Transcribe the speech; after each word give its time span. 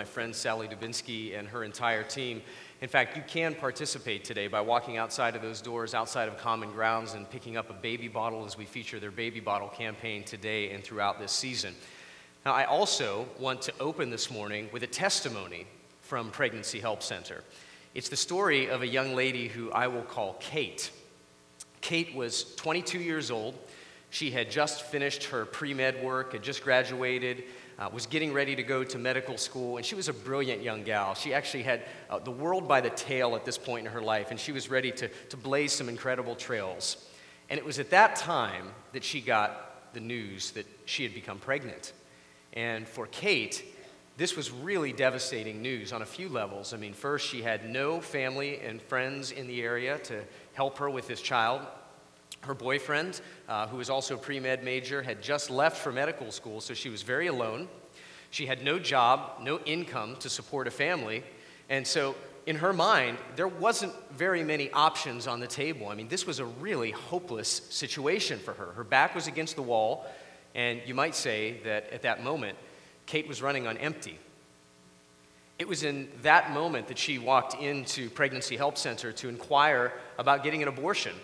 my 0.00 0.04
friend 0.04 0.34
Sally 0.34 0.66
Dubinsky 0.66 1.38
and 1.38 1.46
her 1.46 1.62
entire 1.62 2.02
team. 2.02 2.40
In 2.80 2.88
fact, 2.88 3.18
you 3.18 3.22
can 3.26 3.54
participate 3.54 4.24
today 4.24 4.46
by 4.46 4.62
walking 4.62 4.96
outside 4.96 5.36
of 5.36 5.42
those 5.42 5.60
doors, 5.60 5.92
outside 5.92 6.26
of 6.26 6.38
Common 6.38 6.72
Grounds, 6.72 7.12
and 7.12 7.28
picking 7.28 7.58
up 7.58 7.68
a 7.68 7.74
baby 7.74 8.08
bottle 8.08 8.46
as 8.46 8.56
we 8.56 8.64
feature 8.64 8.98
their 8.98 9.10
baby 9.10 9.40
bottle 9.40 9.68
campaign 9.68 10.24
today 10.24 10.70
and 10.70 10.82
throughout 10.82 11.18
this 11.18 11.32
season. 11.32 11.74
Now, 12.46 12.54
I 12.54 12.64
also 12.64 13.28
want 13.38 13.60
to 13.60 13.74
open 13.78 14.08
this 14.08 14.30
morning 14.30 14.70
with 14.72 14.84
a 14.84 14.86
testimony 14.86 15.66
from 16.00 16.30
Pregnancy 16.30 16.80
Help 16.80 17.02
Center. 17.02 17.44
It's 17.94 18.08
the 18.08 18.16
story 18.16 18.70
of 18.70 18.80
a 18.80 18.86
young 18.86 19.14
lady 19.14 19.48
who 19.48 19.70
I 19.70 19.88
will 19.88 20.04
call 20.04 20.38
Kate. 20.40 20.90
Kate 21.82 22.14
was 22.14 22.54
22 22.54 23.00
years 23.00 23.30
old. 23.30 23.54
She 24.08 24.30
had 24.30 24.50
just 24.50 24.80
finished 24.80 25.24
her 25.24 25.44
pre 25.44 25.74
med 25.74 26.02
work, 26.02 26.32
had 26.32 26.42
just 26.42 26.64
graduated, 26.64 27.44
uh, 27.80 27.88
was 27.90 28.04
getting 28.06 28.32
ready 28.32 28.54
to 28.54 28.62
go 28.62 28.84
to 28.84 28.98
medical 28.98 29.38
school, 29.38 29.78
and 29.78 29.86
she 29.86 29.94
was 29.94 30.08
a 30.08 30.12
brilliant 30.12 30.62
young 30.62 30.82
gal. 30.82 31.14
She 31.14 31.32
actually 31.32 31.62
had 31.62 31.82
uh, 32.10 32.18
the 32.18 32.30
world 32.30 32.68
by 32.68 32.82
the 32.82 32.90
tail 32.90 33.34
at 33.34 33.46
this 33.46 33.56
point 33.56 33.86
in 33.86 33.92
her 33.92 34.02
life, 34.02 34.30
and 34.30 34.38
she 34.38 34.52
was 34.52 34.68
ready 34.68 34.92
to, 34.92 35.08
to 35.08 35.36
blaze 35.36 35.72
some 35.72 35.88
incredible 35.88 36.36
trails. 36.36 37.08
And 37.48 37.58
it 37.58 37.64
was 37.64 37.78
at 37.78 37.90
that 37.90 38.16
time 38.16 38.68
that 38.92 39.02
she 39.02 39.20
got 39.20 39.92
the 39.94 40.00
news 40.00 40.50
that 40.52 40.66
she 40.84 41.02
had 41.02 41.14
become 41.14 41.38
pregnant. 41.38 41.94
And 42.52 42.86
for 42.86 43.06
Kate, 43.06 43.64
this 44.18 44.36
was 44.36 44.50
really 44.50 44.92
devastating 44.92 45.62
news 45.62 45.92
on 45.92 46.02
a 46.02 46.06
few 46.06 46.28
levels. 46.28 46.74
I 46.74 46.76
mean, 46.76 46.92
first, 46.92 47.26
she 47.26 47.40
had 47.40 47.68
no 47.68 48.00
family 48.00 48.60
and 48.60 48.82
friends 48.82 49.32
in 49.32 49.46
the 49.46 49.62
area 49.62 49.98
to 50.00 50.22
help 50.52 50.76
her 50.78 50.90
with 50.90 51.08
this 51.08 51.22
child. 51.22 51.66
Her 52.42 52.54
boyfriend, 52.54 53.20
uh, 53.48 53.66
who 53.68 53.76
was 53.76 53.90
also 53.90 54.14
a 54.14 54.18
pre 54.18 54.40
med 54.40 54.64
major, 54.64 55.02
had 55.02 55.22
just 55.22 55.50
left 55.50 55.76
for 55.76 55.92
medical 55.92 56.32
school, 56.32 56.60
so 56.60 56.72
she 56.74 56.88
was 56.88 57.02
very 57.02 57.26
alone. 57.26 57.68
She 58.30 58.46
had 58.46 58.64
no 58.64 58.78
job, 58.78 59.40
no 59.42 59.58
income 59.60 60.16
to 60.20 60.30
support 60.30 60.66
a 60.66 60.70
family. 60.70 61.22
And 61.68 61.86
so, 61.86 62.14
in 62.46 62.56
her 62.56 62.72
mind, 62.72 63.18
there 63.36 63.48
wasn't 63.48 63.92
very 64.12 64.42
many 64.42 64.70
options 64.70 65.26
on 65.26 65.40
the 65.40 65.46
table. 65.46 65.88
I 65.88 65.94
mean, 65.94 66.08
this 66.08 66.26
was 66.26 66.38
a 66.38 66.44
really 66.44 66.92
hopeless 66.92 67.48
situation 67.70 68.38
for 68.38 68.54
her. 68.54 68.72
Her 68.72 68.84
back 68.84 69.14
was 69.14 69.26
against 69.26 69.56
the 69.56 69.62
wall, 69.62 70.06
and 70.54 70.80
you 70.86 70.94
might 70.94 71.14
say 71.14 71.60
that 71.64 71.90
at 71.92 72.02
that 72.02 72.24
moment, 72.24 72.56
Kate 73.06 73.28
was 73.28 73.42
running 73.42 73.66
on 73.66 73.76
empty. 73.76 74.18
It 75.58 75.68
was 75.68 75.82
in 75.82 76.08
that 76.22 76.52
moment 76.52 76.88
that 76.88 76.96
she 76.96 77.18
walked 77.18 77.60
into 77.60 78.08
Pregnancy 78.08 78.56
Help 78.56 78.78
Center 78.78 79.12
to 79.12 79.28
inquire 79.28 79.92
about 80.18 80.42
getting 80.42 80.62
an 80.62 80.68
abortion. 80.68 81.14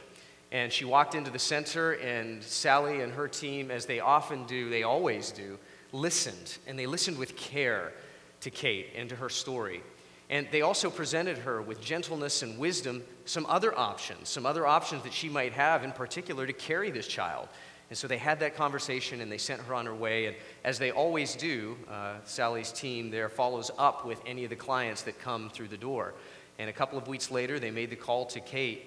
And 0.56 0.72
she 0.72 0.86
walked 0.86 1.14
into 1.14 1.30
the 1.30 1.38
center, 1.38 1.92
and 1.92 2.42
Sally 2.42 3.02
and 3.02 3.12
her 3.12 3.28
team, 3.28 3.70
as 3.70 3.84
they 3.84 4.00
often 4.00 4.46
do, 4.46 4.70
they 4.70 4.84
always 4.84 5.30
do, 5.30 5.58
listened. 5.92 6.56
And 6.66 6.78
they 6.78 6.86
listened 6.86 7.18
with 7.18 7.36
care 7.36 7.92
to 8.40 8.48
Kate 8.48 8.86
and 8.96 9.06
to 9.10 9.16
her 9.16 9.28
story. 9.28 9.82
And 10.30 10.48
they 10.50 10.62
also 10.62 10.88
presented 10.88 11.36
her 11.36 11.60
with 11.60 11.82
gentleness 11.82 12.42
and 12.42 12.58
wisdom 12.58 13.04
some 13.26 13.44
other 13.50 13.78
options, 13.78 14.30
some 14.30 14.46
other 14.46 14.66
options 14.66 15.02
that 15.02 15.12
she 15.12 15.28
might 15.28 15.52
have, 15.52 15.84
in 15.84 15.92
particular, 15.92 16.46
to 16.46 16.54
carry 16.54 16.90
this 16.90 17.06
child. 17.06 17.48
And 17.90 17.98
so 17.98 18.08
they 18.08 18.16
had 18.16 18.40
that 18.40 18.56
conversation 18.56 19.20
and 19.20 19.30
they 19.30 19.36
sent 19.36 19.60
her 19.60 19.74
on 19.74 19.84
her 19.84 19.94
way. 19.94 20.24
And 20.24 20.36
as 20.64 20.78
they 20.78 20.90
always 20.90 21.36
do, 21.36 21.76
uh, 21.90 22.14
Sally's 22.24 22.72
team 22.72 23.10
there 23.10 23.28
follows 23.28 23.70
up 23.76 24.06
with 24.06 24.22
any 24.24 24.44
of 24.44 24.48
the 24.48 24.56
clients 24.56 25.02
that 25.02 25.20
come 25.20 25.50
through 25.50 25.68
the 25.68 25.76
door. 25.76 26.14
And 26.58 26.70
a 26.70 26.72
couple 26.72 26.96
of 26.96 27.08
weeks 27.08 27.30
later, 27.30 27.58
they 27.58 27.70
made 27.70 27.90
the 27.90 27.96
call 27.96 28.24
to 28.24 28.40
Kate 28.40 28.86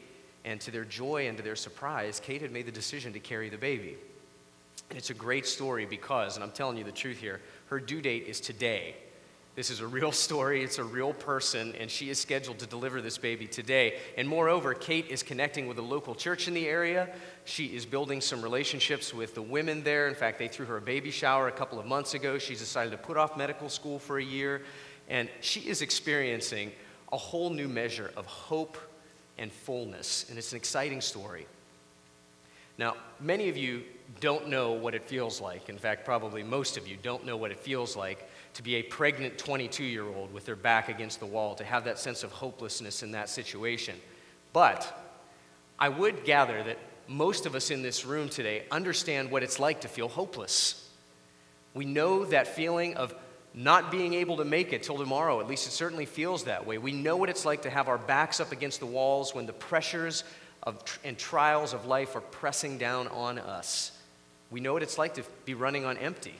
and 0.49 0.59
to 0.59 0.71
their 0.71 0.83
joy 0.83 1.27
and 1.27 1.37
to 1.37 1.43
their 1.43 1.55
surprise, 1.55 2.19
Kate 2.19 2.41
had 2.41 2.51
made 2.51 2.65
the 2.65 2.71
decision 2.71 3.13
to 3.13 3.19
carry 3.19 3.49
the 3.49 3.57
baby. 3.57 3.95
And 4.89 4.97
it's 4.97 5.11
a 5.11 5.13
great 5.13 5.45
story 5.45 5.85
because, 5.85 6.35
and 6.35 6.43
I'm 6.43 6.49
telling 6.49 6.75
you 6.75 6.83
the 6.83 6.91
truth 6.91 7.19
here, 7.19 7.39
her 7.67 7.79
due 7.79 8.01
date 8.01 8.25
is 8.27 8.41
today. 8.41 8.95
This 9.53 9.69
is 9.69 9.79
a 9.79 9.85
real 9.85 10.11
story, 10.27 10.63
it's 10.63 10.79
a 10.79 10.83
real 10.83 11.13
person, 11.13 11.75
and 11.79 11.87
she 11.87 12.09
is 12.09 12.17
scheduled 12.17 12.57
to 12.59 12.65
deliver 12.65 12.99
this 12.99 13.19
baby 13.19 13.45
today. 13.45 13.99
And 14.17 14.27
moreover, 14.27 14.73
Kate 14.73 15.05
is 15.07 15.21
connecting 15.21 15.67
with 15.67 15.77
a 15.77 15.83
local 15.83 16.15
church 16.15 16.47
in 16.47 16.55
the 16.55 16.67
area. 16.67 17.09
She 17.45 17.67
is 17.67 17.85
building 17.85 18.19
some 18.19 18.41
relationships 18.41 19.13
with 19.13 19.35
the 19.35 19.43
women 19.43 19.83
there. 19.83 20.07
In 20.07 20.15
fact, 20.15 20.39
they 20.39 20.47
threw 20.47 20.65
her 20.65 20.77
a 20.77 20.81
baby 20.81 21.11
shower 21.11 21.47
a 21.47 21.51
couple 21.51 21.79
of 21.79 21.85
months 21.85 22.15
ago. 22.15 22.39
She's 22.39 22.59
decided 22.59 22.89
to 22.89 22.97
put 22.97 23.17
off 23.17 23.37
medical 23.37 23.69
school 23.69 23.99
for 23.99 24.17
a 24.17 24.23
year, 24.23 24.63
and 25.09 25.29
she 25.41 25.59
is 25.69 25.83
experiencing 25.83 26.71
a 27.11 27.17
whole 27.17 27.51
new 27.51 27.67
measure 27.67 28.11
of 28.17 28.25
hope 28.25 28.79
and 29.39 29.51
fullness. 29.51 30.25
And 30.29 30.37
it's 30.37 30.51
an 30.51 30.57
exciting 30.57 31.01
story. 31.01 31.47
Now, 32.77 32.95
many 33.19 33.49
of 33.49 33.57
you 33.57 33.83
don't 34.19 34.47
know 34.47 34.73
what 34.73 34.93
it 34.93 35.03
feels 35.03 35.41
like. 35.41 35.69
In 35.69 35.77
fact, 35.77 36.05
probably 36.05 36.43
most 36.43 36.77
of 36.77 36.87
you 36.87 36.97
don't 37.01 37.25
know 37.25 37.37
what 37.37 37.51
it 37.51 37.59
feels 37.59 37.95
like 37.95 38.29
to 38.53 38.63
be 38.63 38.75
a 38.75 38.83
pregnant 38.83 39.37
22 39.37 39.83
year 39.83 40.05
old 40.05 40.33
with 40.33 40.45
their 40.45 40.55
back 40.55 40.89
against 40.89 41.19
the 41.19 41.25
wall, 41.25 41.55
to 41.55 41.63
have 41.63 41.85
that 41.85 41.99
sense 41.99 42.23
of 42.23 42.31
hopelessness 42.31 43.03
in 43.03 43.11
that 43.11 43.29
situation. 43.29 43.95
But 44.53 44.95
I 45.77 45.89
would 45.89 46.23
gather 46.25 46.63
that 46.63 46.77
most 47.07 47.45
of 47.45 47.55
us 47.55 47.71
in 47.71 47.81
this 47.81 48.05
room 48.05 48.29
today 48.29 48.65
understand 48.71 49.31
what 49.31 49.43
it's 49.43 49.59
like 49.59 49.81
to 49.81 49.87
feel 49.87 50.07
hopeless. 50.07 50.87
We 51.73 51.85
know 51.85 52.25
that 52.25 52.47
feeling 52.47 52.95
of 52.95 53.13
not 53.53 53.91
being 53.91 54.13
able 54.13 54.37
to 54.37 54.45
make 54.45 54.73
it 54.73 54.83
till 54.83 54.97
tomorrow. 54.97 55.39
At 55.39 55.47
least 55.47 55.67
it 55.67 55.71
certainly 55.71 56.05
feels 56.05 56.43
that 56.43 56.65
way. 56.65 56.77
We 56.77 56.91
know 56.91 57.17
what 57.17 57.29
it's 57.29 57.45
like 57.45 57.63
to 57.63 57.69
have 57.69 57.87
our 57.87 57.97
backs 57.97 58.39
up 58.39 58.51
against 58.51 58.79
the 58.79 58.85
walls 58.85 59.33
when 59.33 59.45
the 59.45 59.53
pressures 59.53 60.23
of, 60.63 60.81
and 61.03 61.17
trials 61.17 61.73
of 61.73 61.85
life 61.85 62.15
are 62.15 62.21
pressing 62.21 62.77
down 62.77 63.07
on 63.07 63.39
us. 63.39 63.91
We 64.51 64.59
know 64.59 64.73
what 64.73 64.83
it's 64.83 64.97
like 64.97 65.15
to 65.15 65.23
be 65.45 65.53
running 65.53 65.85
on 65.85 65.97
empty. 65.97 66.35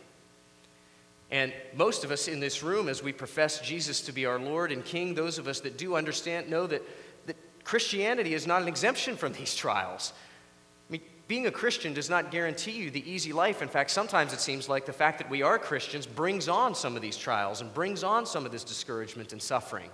And 1.32 1.54
most 1.76 2.04
of 2.04 2.12
us 2.12 2.28
in 2.28 2.40
this 2.40 2.64
room, 2.64 2.90
as 2.90 3.04
we 3.04 3.12
profess 3.12 3.60
Jesus 3.60 4.02
to 4.02 4.12
be 4.12 4.26
our 4.26 4.40
Lord 4.40 4.72
and 4.72 4.84
King, 4.84 5.14
those 5.14 5.38
of 5.38 5.48
us 5.48 5.60
that 5.62 5.78
do 5.78 5.96
understand 5.96 6.50
know 6.50 6.66
that, 6.68 6.82
that 7.28 7.36
Christianity 7.64 8.34
is 8.34 8.48
not 8.48 8.62
an 8.62 8.68
exemption 8.68 9.16
from 9.16 9.34
these 9.34 9.54
trials 9.56 10.14
being 11.30 11.46
a 11.46 11.52
Christian 11.52 11.94
does 11.94 12.10
not 12.10 12.32
guarantee 12.32 12.72
you 12.72 12.90
the 12.90 13.08
easy 13.08 13.32
life. 13.32 13.62
In 13.62 13.68
fact, 13.68 13.92
sometimes 13.92 14.34
it 14.34 14.40
seems 14.40 14.68
like 14.68 14.88
the 14.88 14.92
fact 14.92 15.20
that 15.20 15.30
we 15.30 15.44
are 15.44 15.60
Christians 15.60 16.08
brings 16.08 16.50
on 16.50 16.74
some 16.74 16.96
of 16.96 17.04
these 17.04 17.16
trials 17.16 17.62
and 17.62 17.72
brings 17.72 18.04
on 18.04 18.26
some 18.26 18.48
of 18.48 18.52
this 18.52 18.64
discouragement 18.64 19.32
and 19.32 19.40
suffering. 19.40 19.92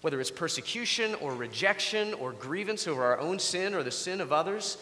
Whether 0.00 0.18
it's 0.22 0.30
persecution 0.30 1.14
or 1.16 1.34
rejection 1.34 2.14
or 2.14 2.32
grievance 2.32 2.88
over 2.88 3.04
our 3.04 3.20
own 3.20 3.38
sin 3.38 3.74
or 3.74 3.82
the 3.82 3.90
sin 3.90 4.22
of 4.22 4.32
others, 4.32 4.78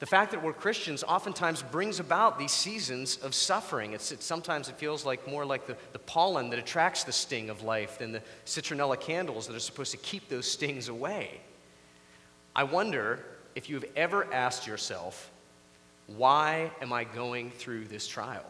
the 0.00 0.06
fact 0.06 0.30
that 0.30 0.42
we're 0.42 0.54
Christians 0.54 1.04
oftentimes 1.04 1.62
brings 1.62 2.00
about 2.00 2.38
these 2.38 2.52
seasons 2.52 3.18
of 3.18 3.34
suffering. 3.34 3.92
It's, 3.92 4.10
it's, 4.10 4.24
sometimes 4.24 4.70
it 4.70 4.78
feels 4.78 5.04
like 5.04 5.28
more 5.28 5.44
like 5.44 5.66
the, 5.66 5.76
the 5.92 5.98
pollen 5.98 6.48
that 6.48 6.58
attracts 6.58 7.04
the 7.04 7.12
sting 7.12 7.50
of 7.50 7.62
life 7.62 7.98
than 7.98 8.10
the 8.10 8.22
citronella 8.46 8.98
candles 8.98 9.48
that 9.48 9.54
are 9.54 9.60
supposed 9.60 9.90
to 9.90 9.98
keep 9.98 10.30
those 10.30 10.50
stings 10.50 10.88
away. 10.88 11.42
I 12.56 12.64
wonder 12.64 13.22
if 13.54 13.68
you've 13.68 13.84
ever 13.96 14.32
asked 14.32 14.66
yourself, 14.66 15.30
why 16.06 16.70
am 16.82 16.92
I 16.92 17.04
going 17.04 17.50
through 17.50 17.86
this 17.86 18.06
trial? 18.06 18.44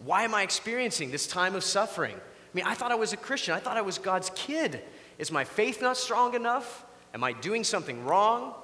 Why 0.00 0.22
am 0.22 0.34
I 0.34 0.42
experiencing 0.42 1.10
this 1.10 1.26
time 1.26 1.54
of 1.54 1.64
suffering? 1.64 2.14
I 2.14 2.50
mean, 2.54 2.64
I 2.66 2.74
thought 2.74 2.90
I 2.90 2.96
was 2.96 3.12
a 3.12 3.16
Christian. 3.16 3.54
I 3.54 3.60
thought 3.60 3.76
I 3.76 3.82
was 3.82 3.98
God's 3.98 4.30
kid. 4.34 4.82
Is 5.18 5.30
my 5.30 5.44
faith 5.44 5.80
not 5.80 5.96
strong 5.96 6.34
enough? 6.34 6.84
Am 7.14 7.22
I 7.22 7.32
doing 7.32 7.64
something 7.64 8.04
wrong? 8.04 8.54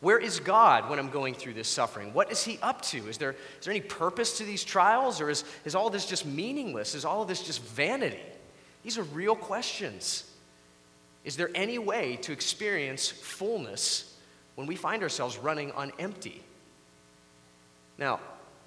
Where 0.00 0.18
is 0.18 0.38
God 0.38 0.88
when 0.88 0.98
I'm 0.98 1.10
going 1.10 1.34
through 1.34 1.54
this 1.54 1.68
suffering? 1.68 2.14
What 2.14 2.30
is 2.30 2.44
He 2.44 2.58
up 2.62 2.82
to? 2.82 3.08
Is 3.08 3.18
there, 3.18 3.32
is 3.32 3.64
there 3.64 3.72
any 3.72 3.80
purpose 3.80 4.38
to 4.38 4.44
these 4.44 4.62
trials, 4.62 5.20
or 5.20 5.28
is, 5.28 5.42
is 5.64 5.74
all 5.74 5.90
this 5.90 6.06
just 6.06 6.24
meaningless? 6.24 6.94
Is 6.94 7.04
all 7.04 7.22
of 7.22 7.28
this 7.28 7.42
just 7.42 7.62
vanity? 7.64 8.22
These 8.84 8.98
are 8.98 9.02
real 9.02 9.34
questions. 9.34 10.30
Is 11.24 11.36
there 11.36 11.50
any 11.54 11.78
way 11.78 12.16
to 12.22 12.32
experience 12.32 13.08
fullness 13.08 14.07
when 14.58 14.66
we 14.66 14.74
find 14.74 15.04
ourselves 15.04 15.38
running 15.38 15.70
on 15.70 15.92
empty. 16.00 16.42
Now, 17.96 18.18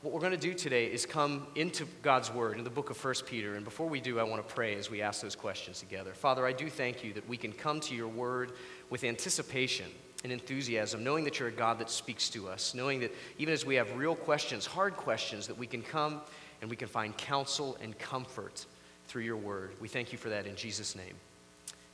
what 0.02 0.13
we're 0.13 0.22
going 0.22 0.31
to 0.31 0.38
do 0.38 0.53
today 0.53 0.85
is 0.85 1.06
come 1.06 1.46
into 1.56 1.85
God's 2.02 2.31
Word 2.31 2.57
in 2.57 2.63
the 2.63 2.69
book 2.69 2.91
of 2.91 3.03
1 3.03 3.13
Peter. 3.25 3.56
And 3.56 3.66
before 3.66 3.90
we 3.90 4.00
do, 4.00 4.18
I 4.18 4.24
want 4.24 4.47
to 4.47 4.53
pray 4.56 4.75
as 4.75 4.90
we 4.90 5.02
ask 5.02 5.22
those 5.22 5.35
questions 5.35 5.82
together. 5.82 6.14
Father, 6.14 6.46
I 6.46 6.53
do 6.53 6.70
thank 6.70 7.03
you 7.03 7.11
that 7.11 7.28
we 7.28 7.35
can 7.35 7.52
come 7.52 7.82
to 7.82 7.93
your 7.93 8.08
Word 8.08 8.53
with 8.90 9.03
anticipation 9.03 9.88
and 10.23 10.32
enthusiasm, 10.32 11.03
knowing 11.03 11.26
that 11.26 11.40
you're 11.40 11.49
a 11.49 11.52
God 11.52 11.78
that 11.79 11.90
speaks 11.90 12.29
to 12.29 12.47
us, 12.47 12.73
knowing 12.73 13.02
that 13.02 13.14
even 13.37 13.53
as 13.53 13.66
we 13.66 13.76
have 13.76 13.94
real 13.97 14.16
questions, 14.16 14.66
hard 14.66 14.96
questions, 14.96 15.46
that 15.47 15.58
we 15.58 15.67
can 15.67 15.82
come 15.82 16.22
and 16.61 16.70
we 16.70 16.78
can 16.78 16.87
find 16.87 17.17
counsel 17.17 17.78
and 17.82 17.99
comfort 17.99 18.66
through 19.08 19.23
your 19.23 19.35
Word. 19.35 19.72
We 19.82 19.90
thank 19.90 20.14
you 20.14 20.17
for 20.17 20.29
that 20.29 20.47
in 20.47 20.55
Jesus' 20.55 20.96
name. 20.96 21.16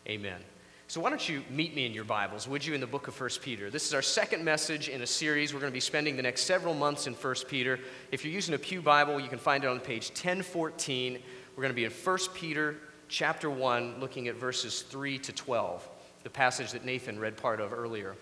Amen. 0.07 0.43
So, 0.89 1.01
why 1.01 1.10
don't 1.10 1.28
you 1.28 1.44
meet 1.50 1.75
me 1.75 1.86
in 1.86 1.92
your 1.92 2.06
Bibles, 2.06 2.48
would 2.48 2.66
you, 2.66 2.74
in 2.74 2.80
the 2.80 2.88
book 2.88 3.10
of 3.10 3.19
1 3.19 3.30
Peter? 3.42 3.69
This 3.69 3.86
is 3.86 3.94
our 3.94 4.01
second 4.01 4.45
message 4.45 4.88
in 4.88 5.01
a 5.01 5.07
series. 5.07 5.54
We're 5.54 5.60
going 5.60 5.69
to 5.69 5.75
be 5.75 5.81
spending 5.81 6.16
the 6.16 6.24
next 6.24 6.45
several 6.45 6.74
months 6.74 7.07
in 7.07 7.13
1 7.13 7.36
Peter. 7.50 7.78
If 8.13 8.24
you're 8.24 8.34
using 8.34 8.56
a 8.56 8.57
Pew 8.57 8.81
Bible, 8.81 9.19
you 9.19 9.28
can 9.28 9.38
find 9.38 9.66
it 9.66 9.68
on 9.68 9.81
page 9.81 10.07
1014. 10.12 11.19
We're 11.57 11.62
going 11.62 11.74
to 11.74 11.75
be 11.75 11.84
in 11.84 11.92
1 11.92 12.18
Peter 12.34 12.78
chapter 13.10 13.50
1, 13.50 14.00
looking 14.00 14.30
at 14.30 14.36
verses 14.36 14.81
3 14.84 15.19
to 15.19 15.34
12, 15.34 15.86
the 16.24 16.30
passage 16.30 16.72
that 16.72 16.86
Nathan 16.86 17.19
read 17.19 17.36
part 17.36 17.60
of 17.60 17.74
earlier. 17.74 18.16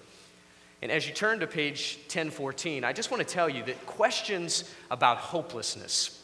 And 0.81 0.91
as 0.91 1.07
you 1.07 1.13
turn 1.13 1.41
to 1.41 1.47
page 1.47 1.99
1014, 2.05 2.83
I 2.83 2.93
just 2.93 3.11
want 3.11 3.21
to 3.21 3.31
tell 3.31 3.47
you 3.47 3.63
that 3.65 3.85
questions 3.85 4.73
about 4.89 5.17
hopelessness, 5.17 6.19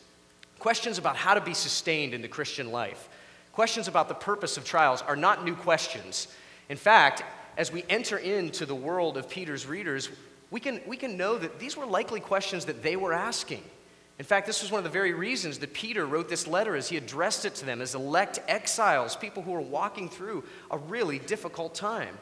questions 0.58 0.98
about 0.98 1.18
how 1.18 1.36
to 1.36 1.42
be 1.42 1.54
sustained 1.54 2.16
in 2.16 2.24
the 2.24 2.28
Christian 2.28 2.72
life, 2.72 3.10
questions 3.54 3.88
about 3.88 4.08
the 4.08 4.14
purpose 4.16 4.58
of 4.58 4.66
trials 4.66 5.02
are 5.02 5.16
not 5.16 5.44
new 5.44 5.56
questions. 5.56 6.28
In 6.70 6.78
fact, 6.78 7.24
as 7.58 7.72
we 7.72 7.84
enter 7.90 8.18
into 8.18 8.66
the 8.66 8.76
world 8.76 9.18
of 9.18 9.30
Peter's 9.30 9.66
readers, 9.66 10.10
we 10.50 10.60
can, 10.60 10.82
we 10.88 10.98
can 10.98 11.18
know 11.18 11.38
that 11.38 11.60
these 11.60 11.78
were 11.78 11.86
likely 11.86 12.20
questions 12.20 12.66
that 12.66 12.84
they 12.84 12.96
were 12.96 13.14
asking. 13.14 13.64
In 14.20 14.26
fact, 14.26 14.46
this 14.46 14.62
was 14.62 14.72
one 14.72 14.78
of 14.78 14.84
the 14.84 14.90
very 14.90 15.14
reasons 15.14 15.58
that 15.60 15.74
Peter 15.74 16.06
wrote 16.06 16.30
this 16.30 16.46
letter 16.46 16.76
as 16.76 16.90
he 16.90 16.98
addressed 16.98 17.46
it 17.46 17.56
to 17.56 17.66
them 17.66 17.82
as 17.82 17.96
elect 17.96 18.40
exiles, 18.48 19.16
people 19.16 19.42
who 19.42 19.52
were 19.52 19.62
walking 19.62 20.10
through 20.10 20.44
a 20.70 20.78
really 20.78 21.20
difficult 21.20 21.74
time. 21.74 22.18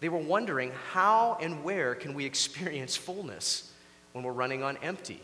They 0.00 0.08
were 0.08 0.18
wondering 0.18 0.72
how 0.90 1.38
and 1.40 1.62
where 1.62 1.94
can 1.94 2.14
we 2.14 2.24
experience 2.24 2.96
fullness 2.96 3.70
when 4.12 4.24
we're 4.24 4.32
running 4.32 4.64
on 4.64 4.76
empty? 4.78 5.20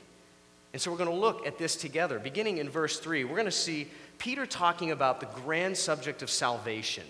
And 0.72 0.80
so 0.80 0.92
we're 0.92 0.98
going 0.98 1.10
to 1.10 1.16
look 1.16 1.46
at 1.46 1.58
this 1.58 1.74
together. 1.74 2.18
Beginning 2.18 2.58
in 2.58 2.68
verse 2.68 3.00
3, 3.00 3.24
we're 3.24 3.34
going 3.34 3.46
to 3.46 3.50
see 3.50 3.88
Peter 4.18 4.46
talking 4.46 4.90
about 4.90 5.20
the 5.20 5.26
grand 5.42 5.76
subject 5.76 6.22
of 6.22 6.30
salvation. 6.30 7.04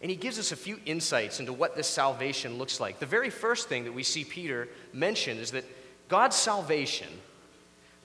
And 0.00 0.10
he 0.10 0.16
gives 0.16 0.38
us 0.38 0.50
a 0.50 0.56
few 0.56 0.80
insights 0.84 1.38
into 1.38 1.52
what 1.52 1.76
this 1.76 1.86
salvation 1.86 2.58
looks 2.58 2.80
like. 2.80 2.98
The 2.98 3.06
very 3.06 3.30
first 3.30 3.68
thing 3.68 3.84
that 3.84 3.92
we 3.92 4.02
see 4.02 4.24
Peter 4.24 4.68
mention 4.92 5.38
is 5.38 5.52
that 5.52 5.64
God's 6.08 6.36
salvation 6.36 7.08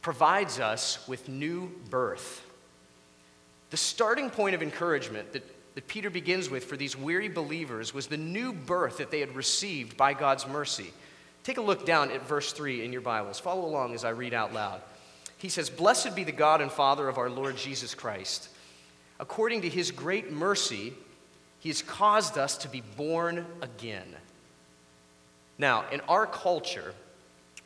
provides 0.02 0.60
us 0.60 1.06
with 1.08 1.28
new 1.28 1.72
birth. 1.90 2.46
The 3.72 3.78
starting 3.78 4.30
point 4.30 4.56
of 4.56 4.62
encouragement 4.62 5.34
that, 5.34 5.44
that 5.76 5.88
Peter 5.88 6.10
begins 6.10 6.50
with 6.50 6.66
for 6.66 6.78
these 6.78 6.96
weary 6.96 7.30
believers 7.30 7.94
was 7.94 8.08
the 8.08 8.18
new 8.18 8.54
birth 8.54 8.98
that 9.00 9.12
they 9.12 9.20
had 9.20 9.36
received 9.36 9.98
by 9.98 10.14
God's 10.14 10.48
mercy. 10.48 10.94
Take 11.44 11.58
a 11.58 11.62
look 11.62 11.86
down 11.86 12.12
at 12.12 12.28
verse 12.28 12.52
3 12.54 12.86
in 12.86 12.94
your 12.94 13.02
Bibles. 13.02 13.40
Follow 13.40 13.66
along 13.66 13.94
as 13.94 14.06
I 14.06 14.10
read 14.10 14.34
out 14.34 14.54
loud. 14.54 14.82
He 15.38 15.50
says, 15.50 15.70
Blessed 15.70 16.16
be 16.16 16.24
the 16.24 16.32
God 16.32 16.62
and 16.62 16.72
Father 16.72 17.08
of 17.08 17.18
our 17.18 17.30
Lord 17.30 17.58
Jesus 17.58 17.94
Christ. 17.94 18.50
According 19.20 19.62
to 19.62 19.70
his 19.70 19.92
great 19.92 20.32
mercy, 20.32 20.94
he 21.60 21.70
has 21.70 21.82
caused 21.82 22.38
us 22.38 22.58
to 22.60 22.70
be 22.70 22.82
born 22.96 23.46
again. 23.62 24.16
Now, 25.58 25.86
in 25.92 26.02
our 26.02 26.28
culture, 26.28 26.94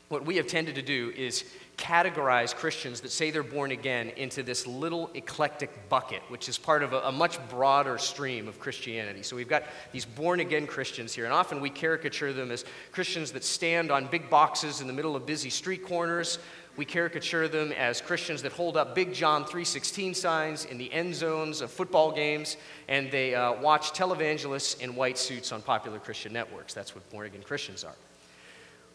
what 0.07 0.25
we 0.25 0.38
have 0.38 0.47
tended 0.47 0.75
to 0.75 0.81
do 0.81 1.13
is 1.15 1.45
categorize 1.77 2.53
Christians 2.53 3.01
that 3.01 3.12
say 3.12 3.31
they're 3.31 3.44
born 3.44 3.71
again 3.71 4.09
into 4.09 4.44
this 4.44 4.68
little 4.68 5.09
eclectic 5.15 5.89
bucket, 5.89 6.21
which 6.27 6.47
is 6.47 6.57
part 6.57 6.83
of 6.83 6.94
a, 6.94 7.00
a, 7.00 7.12
much 7.12 7.39
broader 7.50 7.97
stream 7.97 8.47
of 8.47 8.59
Christianity. 8.59 9.23
So 9.23 9.35
we've 9.35 9.47
got 9.47 9.63
these 9.91 10.06
born 10.06 10.41
again 10.41 10.68
Christians 10.68 11.13
here, 11.13 11.25
and 11.25 11.33
often 11.33 11.59
we 11.59 11.71
caricature 11.71 12.33
them 12.33 12.51
as 12.51 12.65
Christians 12.91 13.31
that 13.31 13.44
stand 13.44 13.89
on 13.89 14.06
big 14.06 14.29
boxes 14.29 14.79
in 14.81 14.88
the 14.88 14.94
middle 14.94 15.15
of 15.15 15.25
busy 15.25 15.50
street 15.50 15.83
corners 15.83 16.38
we 16.77 16.85
caricature 16.85 17.47
them 17.47 17.71
as 17.73 18.01
Christians 18.01 18.41
that 18.44 18.53
hold 18.53 18.77
up 18.77 18.95
big 18.95 19.13
John 19.13 19.44
3:16 19.45 20.15
signs 20.15 20.65
in 20.65 20.77
the 20.77 20.91
end 20.94 21.13
zones 21.15 21.62
of 21.62 21.71
football 21.71 22.12
games, 22.12 22.57
and 22.88 23.12
they 23.12 23.35
uh, 23.35 23.53
watch 23.53 23.91
televangelists 23.91 24.79
in 24.79 24.95
white 24.95 25.18
suits 25.18 25.51
on 25.51 25.62
popular 25.62 26.00
Christian 26.00 26.33
networks. 26.33 26.73
That's 26.73 26.95
what 26.95 27.07
born 27.09 27.25
again 27.25 27.44
Christians 27.44 27.83
are. 27.83 27.95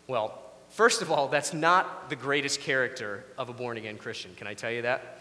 Well, 0.07 0.43
first 0.71 1.03
of 1.03 1.11
all, 1.11 1.29
that's 1.29 1.53
not 1.53 2.09
the 2.09 2.17
greatest 2.17 2.61
character 2.61 3.25
of 3.37 3.49
a 3.49 3.53
born 3.53 3.77
again 3.77 3.99
Christian. 3.99 4.35
Can 4.37 4.47
I 4.47 4.55
tell 4.55 4.71
you 4.71 4.83
that? 4.83 5.21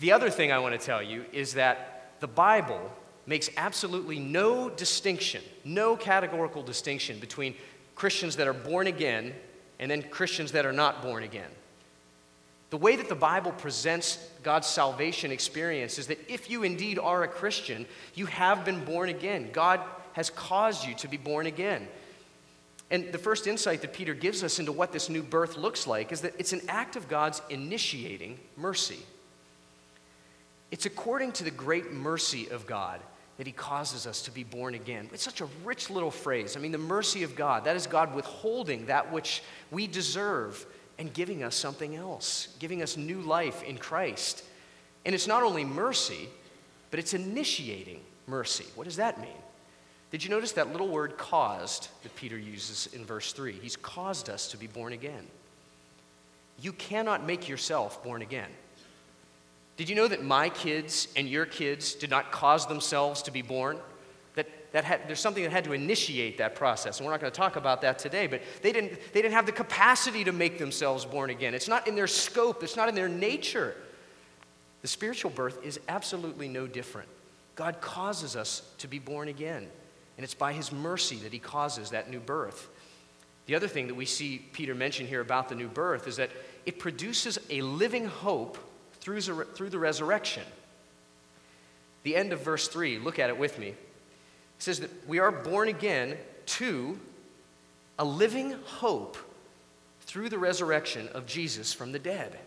The 0.00 0.12
other 0.12 0.30
thing 0.30 0.50
I 0.50 0.58
want 0.58 0.78
to 0.78 0.84
tell 0.84 1.02
you 1.02 1.24
is 1.32 1.54
that 1.54 2.12
the 2.20 2.26
Bible 2.26 2.90
makes 3.26 3.48
absolutely 3.56 4.18
no 4.18 4.68
distinction, 4.68 5.42
no 5.64 5.96
categorical 5.96 6.62
distinction 6.62 7.18
between 7.18 7.54
Christians 7.94 8.36
that 8.36 8.48
are 8.48 8.52
born 8.52 8.86
again 8.86 9.34
and 9.78 9.90
then 9.90 10.02
Christians 10.02 10.52
that 10.52 10.66
are 10.66 10.72
not 10.72 11.02
born 11.02 11.22
again. 11.22 11.50
The 12.74 12.78
way 12.78 12.96
that 12.96 13.08
the 13.08 13.14
Bible 13.14 13.52
presents 13.52 14.18
God's 14.42 14.66
salvation 14.66 15.30
experience 15.30 15.96
is 16.00 16.08
that 16.08 16.18
if 16.28 16.50
you 16.50 16.64
indeed 16.64 16.98
are 16.98 17.22
a 17.22 17.28
Christian, 17.28 17.86
you 18.16 18.26
have 18.26 18.64
been 18.64 18.84
born 18.84 19.10
again. 19.10 19.50
God 19.52 19.80
has 20.14 20.28
caused 20.28 20.84
you 20.84 20.96
to 20.96 21.06
be 21.06 21.16
born 21.16 21.46
again. 21.46 21.86
And 22.90 23.12
the 23.12 23.18
first 23.18 23.46
insight 23.46 23.80
that 23.82 23.92
Peter 23.92 24.12
gives 24.12 24.42
us 24.42 24.58
into 24.58 24.72
what 24.72 24.90
this 24.90 25.08
new 25.08 25.22
birth 25.22 25.56
looks 25.56 25.86
like 25.86 26.10
is 26.10 26.22
that 26.22 26.34
it's 26.36 26.52
an 26.52 26.62
act 26.68 26.96
of 26.96 27.08
God's 27.08 27.40
initiating 27.48 28.40
mercy. 28.56 28.98
It's 30.72 30.84
according 30.84 31.30
to 31.34 31.44
the 31.44 31.52
great 31.52 31.92
mercy 31.92 32.48
of 32.48 32.66
God 32.66 33.00
that 33.36 33.46
he 33.46 33.52
causes 33.52 34.04
us 34.04 34.22
to 34.22 34.32
be 34.32 34.42
born 34.42 34.74
again. 34.74 35.08
It's 35.12 35.22
such 35.22 35.40
a 35.40 35.48
rich 35.64 35.90
little 35.90 36.10
phrase. 36.10 36.56
I 36.56 36.60
mean, 36.60 36.72
the 36.72 36.78
mercy 36.78 37.22
of 37.22 37.36
God, 37.36 37.66
that 37.66 37.76
is 37.76 37.86
God 37.86 38.16
withholding 38.16 38.86
that 38.86 39.12
which 39.12 39.44
we 39.70 39.86
deserve 39.86 40.66
and 40.98 41.12
giving 41.12 41.42
us 41.42 41.54
something 41.54 41.96
else, 41.96 42.48
giving 42.58 42.82
us 42.82 42.96
new 42.96 43.20
life 43.20 43.62
in 43.62 43.78
Christ. 43.78 44.44
And 45.04 45.14
it's 45.14 45.26
not 45.26 45.42
only 45.42 45.64
mercy, 45.64 46.28
but 46.90 47.00
it's 47.00 47.14
initiating 47.14 48.00
mercy. 48.26 48.66
What 48.74 48.84
does 48.84 48.96
that 48.96 49.20
mean? 49.20 49.30
Did 50.10 50.22
you 50.22 50.30
notice 50.30 50.52
that 50.52 50.70
little 50.70 50.88
word 50.88 51.18
caused 51.18 51.88
that 52.04 52.14
Peter 52.14 52.38
uses 52.38 52.88
in 52.94 53.04
verse 53.04 53.32
3? 53.32 53.52
He's 53.52 53.76
caused 53.76 54.30
us 54.30 54.48
to 54.48 54.56
be 54.56 54.68
born 54.68 54.92
again. 54.92 55.26
You 56.60 56.72
cannot 56.72 57.26
make 57.26 57.48
yourself 57.48 58.02
born 58.04 58.22
again. 58.22 58.50
Did 59.76 59.88
you 59.88 59.96
know 59.96 60.06
that 60.06 60.22
my 60.22 60.50
kids 60.50 61.08
and 61.16 61.28
your 61.28 61.46
kids 61.46 61.94
did 61.94 62.10
not 62.10 62.30
cause 62.30 62.66
themselves 62.66 63.22
to 63.22 63.32
be 63.32 63.42
born? 63.42 63.78
That 64.74 64.84
had, 64.84 65.06
there's 65.06 65.20
something 65.20 65.44
that 65.44 65.52
had 65.52 65.62
to 65.62 65.72
initiate 65.72 66.38
that 66.38 66.56
process. 66.56 66.98
And 66.98 67.06
we're 67.06 67.12
not 67.12 67.20
going 67.20 67.30
to 67.30 67.36
talk 67.36 67.54
about 67.54 67.80
that 67.82 67.96
today, 67.96 68.26
but 68.26 68.42
they 68.60 68.72
didn't, 68.72 68.98
they 69.12 69.22
didn't 69.22 69.34
have 69.34 69.46
the 69.46 69.52
capacity 69.52 70.24
to 70.24 70.32
make 70.32 70.58
themselves 70.58 71.04
born 71.04 71.30
again. 71.30 71.54
It's 71.54 71.68
not 71.68 71.86
in 71.86 71.94
their 71.94 72.08
scope, 72.08 72.64
it's 72.64 72.74
not 72.74 72.88
in 72.88 72.96
their 72.96 73.08
nature. 73.08 73.76
The 74.82 74.88
spiritual 74.88 75.30
birth 75.30 75.64
is 75.64 75.78
absolutely 75.86 76.48
no 76.48 76.66
different. 76.66 77.08
God 77.54 77.80
causes 77.80 78.34
us 78.34 78.68
to 78.78 78.88
be 78.88 78.98
born 78.98 79.28
again, 79.28 79.68
and 80.16 80.24
it's 80.24 80.34
by 80.34 80.52
His 80.52 80.72
mercy 80.72 81.16
that 81.18 81.32
He 81.32 81.38
causes 81.38 81.90
that 81.90 82.10
new 82.10 82.18
birth. 82.18 82.68
The 83.46 83.54
other 83.54 83.68
thing 83.68 83.86
that 83.86 83.94
we 83.94 84.06
see 84.06 84.44
Peter 84.52 84.74
mention 84.74 85.06
here 85.06 85.20
about 85.20 85.48
the 85.48 85.54
new 85.54 85.68
birth 85.68 86.08
is 86.08 86.16
that 86.16 86.30
it 86.66 86.80
produces 86.80 87.38
a 87.48 87.62
living 87.62 88.06
hope 88.06 88.58
through, 88.94 89.20
through 89.20 89.70
the 89.70 89.78
resurrection. 89.78 90.42
The 92.02 92.16
end 92.16 92.32
of 92.32 92.40
verse 92.40 92.66
3, 92.66 92.98
look 92.98 93.20
at 93.20 93.30
it 93.30 93.38
with 93.38 93.56
me 93.56 93.74
says 94.64 94.80
that 94.80 94.90
we 95.06 95.18
are 95.18 95.30
born 95.30 95.68
again 95.68 96.16
to 96.46 96.98
a 97.98 98.04
living 98.04 98.52
hope 98.64 99.18
through 100.00 100.30
the 100.30 100.38
resurrection 100.38 101.06
of 101.08 101.26
Jesus 101.26 101.74
from 101.74 101.92
the 101.92 101.98
dead. 101.98 102.38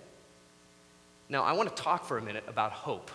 Now, 1.30 1.44
I 1.44 1.54
want 1.54 1.70
to 1.76 1.84
talk 1.84 2.06
for 2.06 2.18
a 2.18 2.22
minute 2.22 2.44
about 2.48 2.72
hope. 2.72 3.12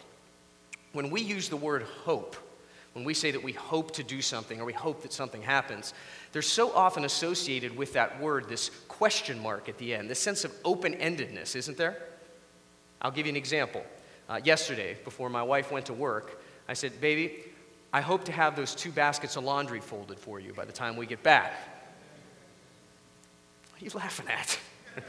When 0.93 1.11
we 1.11 1.21
use 1.21 1.49
the 1.49 1.57
word 1.57 1.83
hope, 2.05 2.37
when 2.93 3.05
we 3.05 3.13
say 3.13 3.33
that 3.33 3.43
we 3.43 3.53
hope 3.53 3.91
to 3.95 4.05
do 4.05 4.23
something 4.23 4.61
or 4.61 4.65
we 4.65 4.73
hope 4.73 5.03
that 5.03 5.13
something 5.13 5.43
happens, 5.43 5.95
there's 6.31 6.49
so 6.49 6.73
often 6.73 7.05
associated 7.05 7.77
with 7.77 7.95
that 7.95 8.21
word 8.21 8.49
this 8.49 8.71
question 8.87 9.41
mark 9.41 9.69
at 9.69 9.79
the 9.79 9.95
end, 9.95 10.09
this 10.09 10.21
sense 10.21 10.45
of 10.45 10.53
open 10.65 10.95
endedness, 10.95 11.57
isn't 11.57 11.77
there? 11.77 11.97
I'll 13.01 13.11
give 13.11 13.27
you 13.27 13.31
an 13.31 13.37
example. 13.37 13.85
Uh, 14.29 14.41
yesterday, 14.45 14.97
before 15.03 15.29
my 15.29 15.43
wife 15.43 15.73
went 15.73 15.87
to 15.87 15.93
work, 15.93 16.41
I 16.69 16.75
said, 16.75 17.01
Baby, 17.01 17.52
I 17.93 18.01
hope 18.01 18.25
to 18.25 18.33
have 18.33 18.57
those 18.57 18.75
two 18.75 18.91
baskets 18.91 19.37
of 19.37 19.45
laundry 19.45 19.81
folded 19.81 20.19
for 20.19 20.41
you 20.41 20.55
by 20.55 20.65
the 20.65 20.73
time 20.73 20.97
we 20.97 21.05
get 21.05 21.23
back. 21.23 21.53
What 23.71 23.83
are 23.83 23.85
you 23.85 23.91
laughing 23.95 24.29
at? 24.29 24.59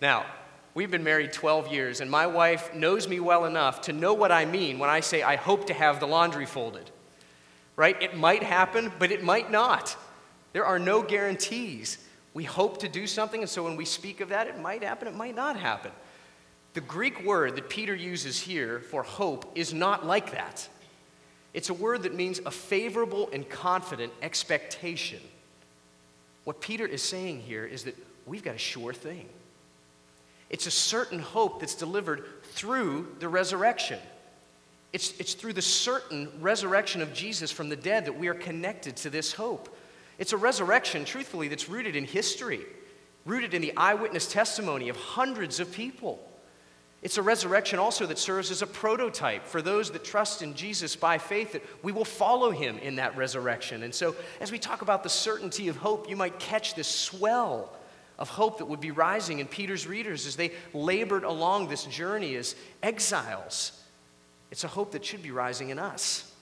now, 0.00 0.26
we've 0.74 0.90
been 0.90 1.04
married 1.04 1.32
12 1.32 1.72
years, 1.72 2.00
and 2.00 2.10
my 2.10 2.26
wife 2.26 2.74
knows 2.74 3.06
me 3.06 3.20
well 3.20 3.44
enough 3.44 3.82
to 3.82 3.92
know 3.92 4.12
what 4.12 4.32
I 4.32 4.44
mean 4.44 4.80
when 4.80 4.90
I 4.90 4.98
say 5.00 5.22
I 5.22 5.36
hope 5.36 5.66
to 5.68 5.74
have 5.74 6.00
the 6.00 6.06
laundry 6.06 6.46
folded. 6.46 6.90
Right? 7.76 8.00
It 8.02 8.16
might 8.16 8.42
happen, 8.42 8.90
but 8.98 9.12
it 9.12 9.22
might 9.22 9.52
not. 9.52 9.96
There 10.52 10.66
are 10.66 10.80
no 10.80 11.00
guarantees. 11.00 11.98
We 12.34 12.42
hope 12.42 12.78
to 12.80 12.88
do 12.88 13.06
something, 13.06 13.40
and 13.40 13.48
so 13.48 13.62
when 13.62 13.76
we 13.76 13.84
speak 13.84 14.20
of 14.20 14.30
that, 14.30 14.48
it 14.48 14.58
might 14.58 14.82
happen, 14.82 15.06
it 15.06 15.14
might 15.14 15.36
not 15.36 15.56
happen. 15.56 15.92
The 16.74 16.80
Greek 16.80 17.24
word 17.24 17.54
that 17.54 17.68
Peter 17.68 17.94
uses 17.94 18.40
here 18.40 18.80
for 18.80 19.04
hope 19.04 19.52
is 19.54 19.72
not 19.72 20.04
like 20.04 20.32
that. 20.32 20.68
It's 21.54 21.70
a 21.70 21.74
word 21.74 22.02
that 22.02 22.14
means 22.14 22.40
a 22.44 22.50
favorable 22.50 23.28
and 23.32 23.48
confident 23.48 24.12
expectation. 24.22 25.20
What 26.44 26.60
Peter 26.60 26.86
is 26.86 27.02
saying 27.02 27.40
here 27.40 27.64
is 27.64 27.84
that 27.84 27.96
we've 28.26 28.44
got 28.44 28.54
a 28.54 28.58
sure 28.58 28.92
thing. 28.92 29.28
It's 30.50 30.66
a 30.66 30.70
certain 30.70 31.18
hope 31.18 31.60
that's 31.60 31.74
delivered 31.74 32.24
through 32.42 33.16
the 33.18 33.28
resurrection. 33.28 33.98
It's, 34.92 35.12
it's 35.18 35.34
through 35.34 35.52
the 35.52 35.62
certain 35.62 36.30
resurrection 36.40 37.02
of 37.02 37.12
Jesus 37.12 37.50
from 37.50 37.68
the 37.68 37.76
dead 37.76 38.06
that 38.06 38.18
we 38.18 38.28
are 38.28 38.34
connected 38.34 38.96
to 38.96 39.10
this 39.10 39.32
hope. 39.32 39.74
It's 40.18 40.32
a 40.32 40.36
resurrection, 40.36 41.04
truthfully, 41.04 41.48
that's 41.48 41.68
rooted 41.68 41.94
in 41.94 42.04
history, 42.04 42.64
rooted 43.26 43.52
in 43.52 43.62
the 43.62 43.76
eyewitness 43.76 44.26
testimony 44.26 44.88
of 44.88 44.96
hundreds 44.96 45.60
of 45.60 45.70
people. 45.70 46.18
It's 47.00 47.16
a 47.16 47.22
resurrection 47.22 47.78
also 47.78 48.06
that 48.06 48.18
serves 48.18 48.50
as 48.50 48.60
a 48.60 48.66
prototype 48.66 49.46
for 49.46 49.62
those 49.62 49.90
that 49.92 50.04
trust 50.04 50.42
in 50.42 50.54
Jesus 50.54 50.96
by 50.96 51.18
faith, 51.18 51.52
that 51.52 51.62
we 51.82 51.92
will 51.92 52.04
follow 52.04 52.50
him 52.50 52.78
in 52.78 52.96
that 52.96 53.16
resurrection. 53.16 53.84
And 53.84 53.94
so, 53.94 54.16
as 54.40 54.50
we 54.50 54.58
talk 54.58 54.82
about 54.82 55.04
the 55.04 55.08
certainty 55.08 55.68
of 55.68 55.76
hope, 55.76 56.10
you 56.10 56.16
might 56.16 56.40
catch 56.40 56.74
this 56.74 56.88
swell 56.88 57.72
of 58.18 58.28
hope 58.28 58.58
that 58.58 58.64
would 58.64 58.80
be 58.80 58.90
rising 58.90 59.38
in 59.38 59.46
Peter's 59.46 59.86
readers 59.86 60.26
as 60.26 60.34
they 60.34 60.50
labored 60.74 61.22
along 61.22 61.68
this 61.68 61.84
journey 61.84 62.34
as 62.34 62.56
exiles. 62.82 63.80
It's 64.50 64.64
a 64.64 64.68
hope 64.68 64.92
that 64.92 65.04
should 65.04 65.22
be 65.22 65.30
rising 65.30 65.70
in 65.70 65.78
us. 65.78 66.32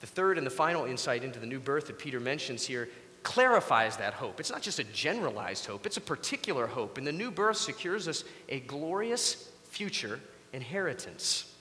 The 0.00 0.06
third 0.06 0.36
and 0.36 0.46
the 0.46 0.50
final 0.50 0.84
insight 0.84 1.24
into 1.24 1.38
the 1.38 1.46
new 1.46 1.60
birth 1.60 1.86
that 1.86 1.98
Peter 1.98 2.20
mentions 2.20 2.66
here 2.66 2.90
clarifies 3.26 3.96
that 3.96 4.14
hope. 4.14 4.38
It's 4.38 4.52
not 4.52 4.62
just 4.62 4.78
a 4.78 4.84
generalized 4.84 5.66
hope, 5.66 5.84
it's 5.84 5.96
a 5.96 6.00
particular 6.00 6.68
hope. 6.68 6.96
And 6.96 7.04
the 7.04 7.12
new 7.12 7.32
birth 7.32 7.56
secures 7.56 8.06
us 8.06 8.22
a 8.48 8.60
glorious 8.60 9.50
future 9.64 10.20
inheritance. 10.52 11.52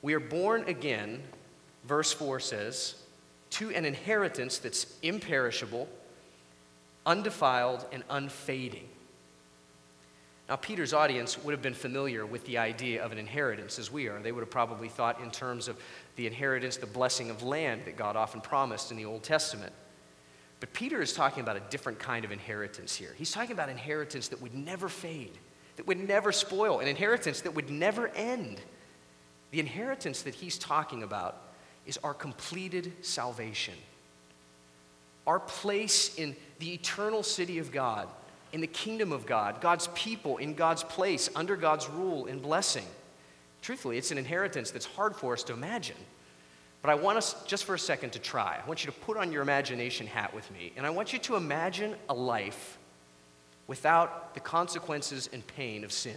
We 0.00 0.14
are 0.14 0.20
born 0.20 0.64
again, 0.68 1.22
verse 1.84 2.14
4 2.14 2.40
says, 2.40 2.94
to 3.50 3.70
an 3.72 3.84
inheritance 3.84 4.56
that's 4.56 4.96
imperishable, 5.02 5.86
undefiled, 7.04 7.84
and 7.92 8.02
unfading. 8.08 8.88
Now, 10.48 10.56
Peter's 10.56 10.94
audience 10.94 11.42
would 11.44 11.52
have 11.52 11.62
been 11.62 11.74
familiar 11.74 12.24
with 12.24 12.46
the 12.46 12.56
idea 12.56 13.04
of 13.04 13.12
an 13.12 13.18
inheritance 13.18 13.78
as 13.78 13.92
we 13.92 14.08
are. 14.08 14.18
They 14.18 14.32
would 14.32 14.40
have 14.40 14.50
probably 14.50 14.88
thought 14.88 15.20
in 15.20 15.30
terms 15.30 15.68
of 15.68 15.76
the 16.14 16.26
inheritance, 16.26 16.78
the 16.78 16.86
blessing 16.86 17.28
of 17.28 17.42
land 17.42 17.82
that 17.84 17.98
God 17.98 18.16
often 18.16 18.40
promised 18.40 18.90
in 18.90 18.96
the 18.96 19.04
Old 19.04 19.22
Testament. 19.22 19.74
But 20.60 20.72
Peter 20.72 21.02
is 21.02 21.12
talking 21.12 21.42
about 21.42 21.56
a 21.56 21.62
different 21.70 21.98
kind 21.98 22.24
of 22.24 22.32
inheritance 22.32 22.94
here. 22.96 23.14
He's 23.16 23.30
talking 23.30 23.52
about 23.52 23.68
inheritance 23.68 24.28
that 24.28 24.40
would 24.40 24.54
never 24.54 24.88
fade, 24.88 25.36
that 25.76 25.86
would 25.86 26.06
never 26.08 26.32
spoil, 26.32 26.80
an 26.80 26.88
inheritance 26.88 27.42
that 27.42 27.54
would 27.54 27.70
never 27.70 28.08
end. 28.08 28.60
The 29.50 29.60
inheritance 29.60 30.22
that 30.22 30.34
he's 30.34 30.58
talking 30.58 31.02
about 31.02 31.40
is 31.86 31.98
our 32.02 32.14
completed 32.14 32.92
salvation, 33.04 33.74
our 35.26 35.38
place 35.38 36.14
in 36.16 36.34
the 36.58 36.72
eternal 36.72 37.22
city 37.22 37.58
of 37.58 37.70
God 37.70 38.08
in 38.52 38.60
the 38.60 38.66
kingdom 38.66 39.12
of 39.12 39.26
God, 39.26 39.60
God's 39.60 39.88
people 39.94 40.38
in 40.38 40.54
God's 40.54 40.82
place, 40.82 41.28
under 41.36 41.56
God's 41.56 41.88
rule 41.90 42.26
and 42.26 42.40
blessing. 42.40 42.86
Truthfully, 43.60 43.98
it's 43.98 44.10
an 44.10 44.18
inheritance 44.18 44.70
that's 44.70 44.86
hard 44.86 45.16
for 45.16 45.32
us 45.32 45.42
to 45.44 45.52
imagine. 45.52 45.96
But 46.86 46.92
I 46.92 47.02
want 47.02 47.18
us 47.18 47.34
just 47.48 47.64
for 47.64 47.74
a 47.74 47.78
second 47.80 48.10
to 48.12 48.20
try. 48.20 48.60
I 48.62 48.68
want 48.68 48.84
you 48.84 48.92
to 48.92 48.96
put 48.96 49.16
on 49.16 49.32
your 49.32 49.42
imagination 49.42 50.06
hat 50.06 50.32
with 50.32 50.48
me, 50.52 50.72
and 50.76 50.86
I 50.86 50.90
want 50.90 51.12
you 51.12 51.18
to 51.18 51.34
imagine 51.34 51.96
a 52.08 52.14
life 52.14 52.78
without 53.66 54.34
the 54.34 54.38
consequences 54.40 55.28
and 55.32 55.44
pain 55.44 55.82
of 55.82 55.90
sin. 55.90 56.16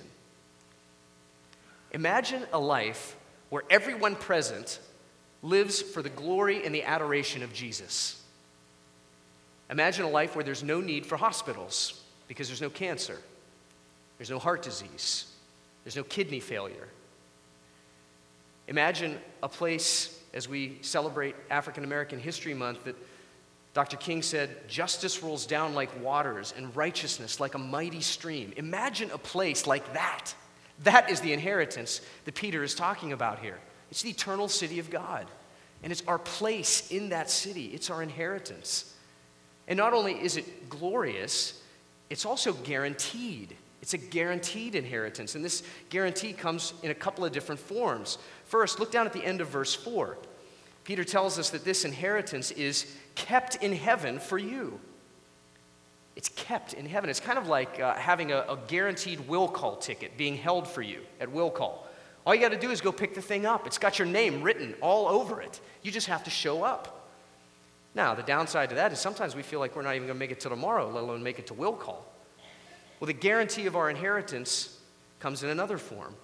Imagine 1.92 2.46
a 2.54 2.60
life 2.60 3.18
where 3.50 3.64
everyone 3.72 4.16
present 4.16 4.78
lives 5.42 5.82
for 5.82 6.04
the 6.04 6.10
glory 6.10 6.64
and 6.64 6.76
the 6.76 6.84
adoration 6.84 7.42
of 7.42 7.52
Jesus. 7.52 8.22
Imagine 9.72 10.06
a 10.06 10.10
life 10.10 10.36
where 10.36 10.44
there's 10.44 10.62
no 10.62 10.82
need 10.82 11.04
for 11.04 11.18
hospitals, 11.18 12.00
because 12.28 12.48
there's 12.48 12.62
no 12.62 12.70
cancer, 12.70 13.18
there's 14.20 14.30
no 14.30 14.38
heart 14.38 14.62
disease, 14.62 15.26
there's 15.84 15.96
no 15.96 16.04
kidney 16.04 16.40
failure. 16.40 16.90
Imagine 18.68 19.18
a 19.42 19.50
place 19.50 20.16
as 20.34 20.48
we 20.48 20.80
celebrate 20.82 21.36
African 21.50 21.84
American 21.84 22.20
History 22.20 22.54
Month 22.54 22.84
that 22.86 22.96
Dr. 23.74 23.98
King 23.98 24.22
said, 24.22 24.68
Justice 24.68 25.22
rolls 25.22 25.46
down 25.46 25.76
like 25.76 26.02
waters 26.02 26.54
and 26.58 26.76
righteousness 26.76 27.40
like 27.40 27.54
a 27.54 27.60
mighty 27.60 28.02
stream. 28.02 28.54
Imagine 28.58 29.12
a 29.12 29.18
place 29.18 29.68
like 29.68 29.94
that. 29.94 30.34
That 30.84 31.10
is 31.10 31.22
the 31.22 31.34
inheritance 31.34 32.02
that 32.26 32.36
Peter 32.36 32.64
is 32.64 32.74
talking 32.74 33.14
about 33.14 33.40
here. 33.40 33.60
It's 33.92 34.02
the 34.02 34.10
eternal 34.10 34.48
city 34.48 34.80
of 34.80 34.90
God. 34.90 35.28
And 35.84 35.92
it's 35.92 36.04
our 36.08 36.20
place 36.20 36.92
in 36.92 37.10
that 37.10 37.30
city, 37.30 37.68
it's 37.68 37.90
our 37.90 38.02
inheritance. 38.04 38.94
And 39.68 39.78
not 39.78 39.94
only 39.94 40.14
is 40.14 40.36
it 40.36 40.70
glorious, 40.70 41.62
it's 42.10 42.26
also 42.26 42.54
guaranteed. 42.54 43.56
It's 43.82 43.94
a 43.94 43.98
guaranteed 43.98 44.76
inheritance. 44.76 45.36
And 45.36 45.44
this 45.44 45.64
guarantee 45.90 46.34
comes 46.34 46.74
in 46.84 46.92
a 46.92 46.96
couple 46.96 47.24
of 47.24 47.32
different 47.32 47.62
forms. 47.62 48.18
First, 48.46 48.80
look 48.80 48.92
down 48.92 49.06
at 49.06 49.14
the 49.14 49.24
end 49.24 49.42
of 49.42 49.48
verse 49.50 49.74
4. 49.74 50.18
Peter 50.84 51.04
tells 51.04 51.38
us 51.38 51.52
that 51.52 51.64
this 51.64 51.86
inheritance 51.86 52.52
is 52.52 52.96
kept 53.16 53.56
in 53.58 53.74
heaven 53.74 54.20
for 54.20 54.38
you. 54.38 54.80
It's 56.16 56.30
kept 56.30 56.74
in 56.74 56.86
heaven. 56.86 57.10
It's 57.10 57.20
kind 57.20 57.38
of 57.38 57.48
like 57.48 57.80
uh, 57.80 57.94
having 57.94 58.32
a, 58.32 58.40
a 58.40 58.58
guaranteed 58.68 59.22
will 59.28 59.48
call 59.48 59.78
ticket 59.78 60.18
being 60.18 60.36
held 60.36 60.68
for 60.68 60.82
you 60.82 61.02
at 61.20 61.32
will 61.32 61.52
call. 61.52 61.88
All 62.26 62.36
you 62.36 62.42
got 62.42 62.50
to 62.50 62.60
do 62.60 62.72
is 62.72 62.82
go 62.82 62.92
pick 62.92 63.16
the 63.16 63.22
thing 63.22 63.46
up. 63.46 63.66
It's 63.66 63.78
got 63.78 64.00
your 64.00 64.08
name 64.08 64.42
written 64.42 64.76
all 64.82 65.08
over 65.08 65.42
it. 65.42 65.62
You 65.82 65.92
just 65.92 66.08
have 66.08 66.24
to 66.26 66.30
show 66.30 66.64
up. 66.64 67.08
Now, 67.96 68.14
the 68.16 68.24
downside 68.24 68.70
to 68.70 68.76
that 68.76 68.92
is 68.92 69.00
sometimes 69.00 69.36
we 69.36 69.44
feel 69.44 69.60
like 69.60 69.76
we're 69.76 69.82
not 69.82 69.96
even 69.96 70.08
going 70.08 70.18
to 70.18 70.20
make 70.20 70.32
it 70.32 70.40
to 70.42 70.50
tomorrow, 70.50 70.90
let 70.90 71.04
alone 71.04 71.24
make 71.24 71.40
it 71.40 71.48
to 71.48 71.54
will 71.54 71.74
call. 71.74 72.06
Well, 73.00 73.08
the 73.08 73.14
guarantee 73.14 73.66
of 73.66 73.76
our 73.76 73.90
inheritance 73.90 74.78
comes 75.20 75.44
in 75.44 75.50
another 75.50 75.78
form. 75.78 76.16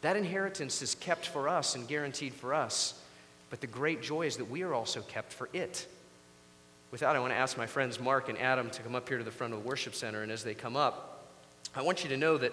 That 0.00 0.16
inheritance 0.16 0.82
is 0.82 0.94
kept 0.94 1.26
for 1.26 1.48
us 1.48 1.74
and 1.74 1.86
guaranteed 1.86 2.34
for 2.34 2.54
us, 2.54 3.00
but 3.50 3.60
the 3.60 3.66
great 3.66 4.02
joy 4.02 4.26
is 4.26 4.36
that 4.38 4.50
we 4.50 4.62
are 4.62 4.74
also 4.74 5.00
kept 5.02 5.32
for 5.32 5.48
it. 5.52 5.86
With 6.90 7.00
that, 7.00 7.14
I 7.14 7.20
want 7.20 7.32
to 7.32 7.38
ask 7.38 7.56
my 7.56 7.66
friends 7.66 8.00
Mark 8.00 8.28
and 8.28 8.38
Adam 8.38 8.68
to 8.70 8.82
come 8.82 8.94
up 8.94 9.08
here 9.08 9.18
to 9.18 9.24
the 9.24 9.30
front 9.30 9.52
of 9.52 9.62
the 9.62 9.68
worship 9.68 9.94
center, 9.94 10.22
and 10.22 10.32
as 10.32 10.44
they 10.44 10.54
come 10.54 10.76
up, 10.76 11.26
I 11.74 11.82
want 11.82 12.02
you 12.02 12.10
to 12.10 12.16
know 12.16 12.36
that 12.38 12.52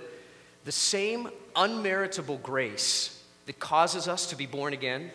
the 0.66 0.72
same 0.72 1.30
unmeritable 1.56 2.42
grace 2.42 3.22
that 3.48 3.60
causes 3.60 4.08
us 4.08 4.28
to 4.28 4.36
be 4.36 4.46
born 4.46 4.74
again 4.74 5.12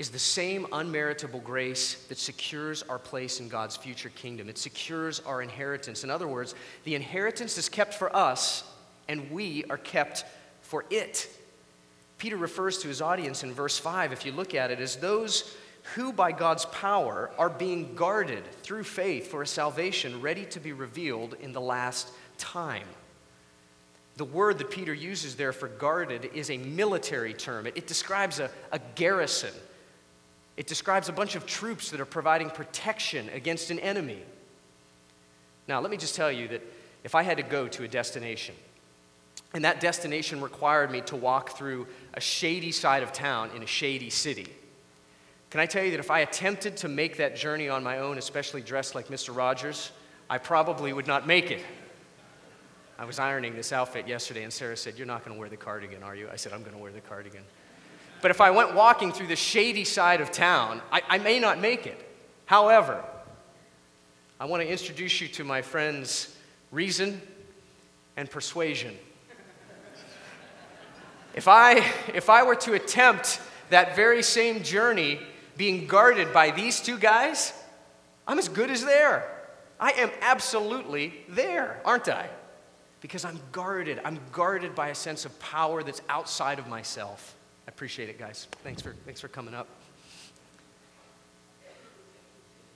is 0.00 0.08
the 0.08 0.18
same 0.18 0.64
unmeritable 0.72 1.44
grace 1.44 2.06
that 2.08 2.16
secures 2.16 2.82
our 2.84 2.98
place 2.98 3.38
in 3.38 3.50
God's 3.50 3.76
future 3.76 4.08
kingdom. 4.08 4.48
It 4.48 4.56
secures 4.56 5.20
our 5.26 5.42
inheritance. 5.42 6.04
In 6.04 6.10
other 6.10 6.26
words, 6.26 6.54
the 6.84 6.94
inheritance 6.94 7.58
is 7.58 7.68
kept 7.68 7.92
for 7.92 8.16
us, 8.16 8.64
and 9.08 9.30
we 9.30 9.62
are 9.68 9.76
kept 9.76 10.24
for 10.62 10.86
it. 10.88 11.28
Peter 12.16 12.38
refers 12.38 12.78
to 12.78 12.88
his 12.88 13.02
audience 13.02 13.42
in 13.42 13.52
verse 13.52 13.78
5, 13.78 14.10
if 14.10 14.24
you 14.24 14.32
look 14.32 14.54
at 14.54 14.70
it, 14.70 14.80
as 14.80 14.96
those 14.96 15.54
who, 15.94 16.14
by 16.14 16.32
God's 16.32 16.64
power, 16.64 17.30
are 17.36 17.50
being 17.50 17.94
guarded 17.94 18.50
through 18.62 18.84
faith 18.84 19.30
for 19.30 19.42
a 19.42 19.46
salvation 19.46 20.22
ready 20.22 20.46
to 20.46 20.60
be 20.60 20.72
revealed 20.72 21.36
in 21.42 21.52
the 21.52 21.60
last 21.60 22.08
time. 22.38 22.86
The 24.16 24.24
word 24.24 24.56
that 24.60 24.70
Peter 24.70 24.94
uses 24.94 25.36
there 25.36 25.52
for 25.52 25.68
guarded 25.68 26.30
is 26.32 26.48
a 26.48 26.56
military 26.56 27.34
term. 27.34 27.66
It, 27.66 27.76
it 27.76 27.86
describes 27.86 28.40
a, 28.40 28.50
a 28.72 28.78
garrison, 28.94 29.52
it 30.56 30.66
describes 30.66 31.08
a 31.08 31.12
bunch 31.12 31.36
of 31.36 31.46
troops 31.46 31.90
that 31.90 32.00
are 32.00 32.06
providing 32.06 32.50
protection 32.50 33.28
against 33.30 33.70
an 33.70 33.78
enemy. 33.78 34.22
Now, 35.68 35.80
let 35.80 35.90
me 35.90 35.96
just 35.96 36.14
tell 36.14 36.30
you 36.30 36.48
that 36.48 36.62
if 37.04 37.14
I 37.14 37.22
had 37.22 37.36
to 37.36 37.42
go 37.42 37.68
to 37.68 37.84
a 37.84 37.88
destination, 37.88 38.54
and 39.54 39.64
that 39.64 39.80
destination 39.80 40.40
required 40.40 40.90
me 40.90 41.00
to 41.02 41.16
walk 41.16 41.56
through 41.56 41.86
a 42.14 42.20
shady 42.20 42.72
side 42.72 43.02
of 43.02 43.12
town 43.12 43.50
in 43.54 43.62
a 43.62 43.66
shady 43.66 44.10
city, 44.10 44.48
can 45.50 45.60
I 45.60 45.66
tell 45.66 45.82
you 45.82 45.90
that 45.92 46.00
if 46.00 46.10
I 46.10 46.20
attempted 46.20 46.76
to 46.78 46.88
make 46.88 47.16
that 47.16 47.34
journey 47.34 47.68
on 47.68 47.82
my 47.82 47.98
own, 47.98 48.18
especially 48.18 48.62
dressed 48.62 48.94
like 48.94 49.08
Mr. 49.08 49.34
Rogers, 49.34 49.90
I 50.28 50.38
probably 50.38 50.92
would 50.92 51.08
not 51.08 51.26
make 51.26 51.50
it. 51.50 51.64
I 52.98 53.04
was 53.04 53.18
ironing 53.18 53.56
this 53.56 53.72
outfit 53.72 54.06
yesterday, 54.06 54.44
and 54.44 54.52
Sarah 54.52 54.76
said, 54.76 54.96
You're 54.96 55.06
not 55.06 55.24
going 55.24 55.34
to 55.34 55.40
wear 55.40 55.48
the 55.48 55.56
cardigan, 55.56 56.02
are 56.02 56.14
you? 56.14 56.28
I 56.30 56.36
said, 56.36 56.52
I'm 56.52 56.60
going 56.60 56.76
to 56.76 56.78
wear 56.78 56.92
the 56.92 57.00
cardigan. 57.00 57.42
But 58.22 58.30
if 58.30 58.40
I 58.40 58.50
went 58.50 58.74
walking 58.74 59.12
through 59.12 59.28
the 59.28 59.36
shady 59.36 59.84
side 59.84 60.20
of 60.20 60.30
town, 60.30 60.82
I, 60.92 61.02
I 61.08 61.18
may 61.18 61.38
not 61.38 61.58
make 61.58 61.86
it. 61.86 61.98
However, 62.46 63.02
I 64.38 64.46
want 64.46 64.62
to 64.62 64.68
introduce 64.68 65.20
you 65.20 65.28
to 65.28 65.44
my 65.44 65.62
friends 65.62 66.36
Reason 66.70 67.20
and 68.16 68.30
Persuasion. 68.30 68.96
If 71.34 71.46
I, 71.46 71.76
if 72.12 72.28
I 72.28 72.42
were 72.42 72.56
to 72.56 72.74
attempt 72.74 73.40
that 73.70 73.94
very 73.94 74.22
same 74.22 74.62
journey 74.62 75.20
being 75.56 75.86
guarded 75.86 76.32
by 76.32 76.50
these 76.50 76.80
two 76.80 76.98
guys, 76.98 77.52
I'm 78.26 78.38
as 78.38 78.48
good 78.48 78.70
as 78.70 78.84
there. 78.84 79.30
I 79.78 79.92
am 79.92 80.10
absolutely 80.20 81.14
there, 81.28 81.80
aren't 81.84 82.08
I? 82.08 82.28
Because 83.00 83.24
I'm 83.24 83.40
guarded. 83.52 84.00
I'm 84.04 84.18
guarded 84.32 84.74
by 84.74 84.88
a 84.88 84.94
sense 84.94 85.24
of 85.24 85.38
power 85.38 85.82
that's 85.82 86.02
outside 86.08 86.58
of 86.58 86.66
myself. 86.66 87.36
Appreciate 87.70 88.08
it, 88.08 88.18
guys. 88.18 88.48
Thanks 88.64 88.82
for, 88.82 88.94
thanks 89.04 89.20
for 89.20 89.28
coming 89.28 89.54
up. 89.54 89.68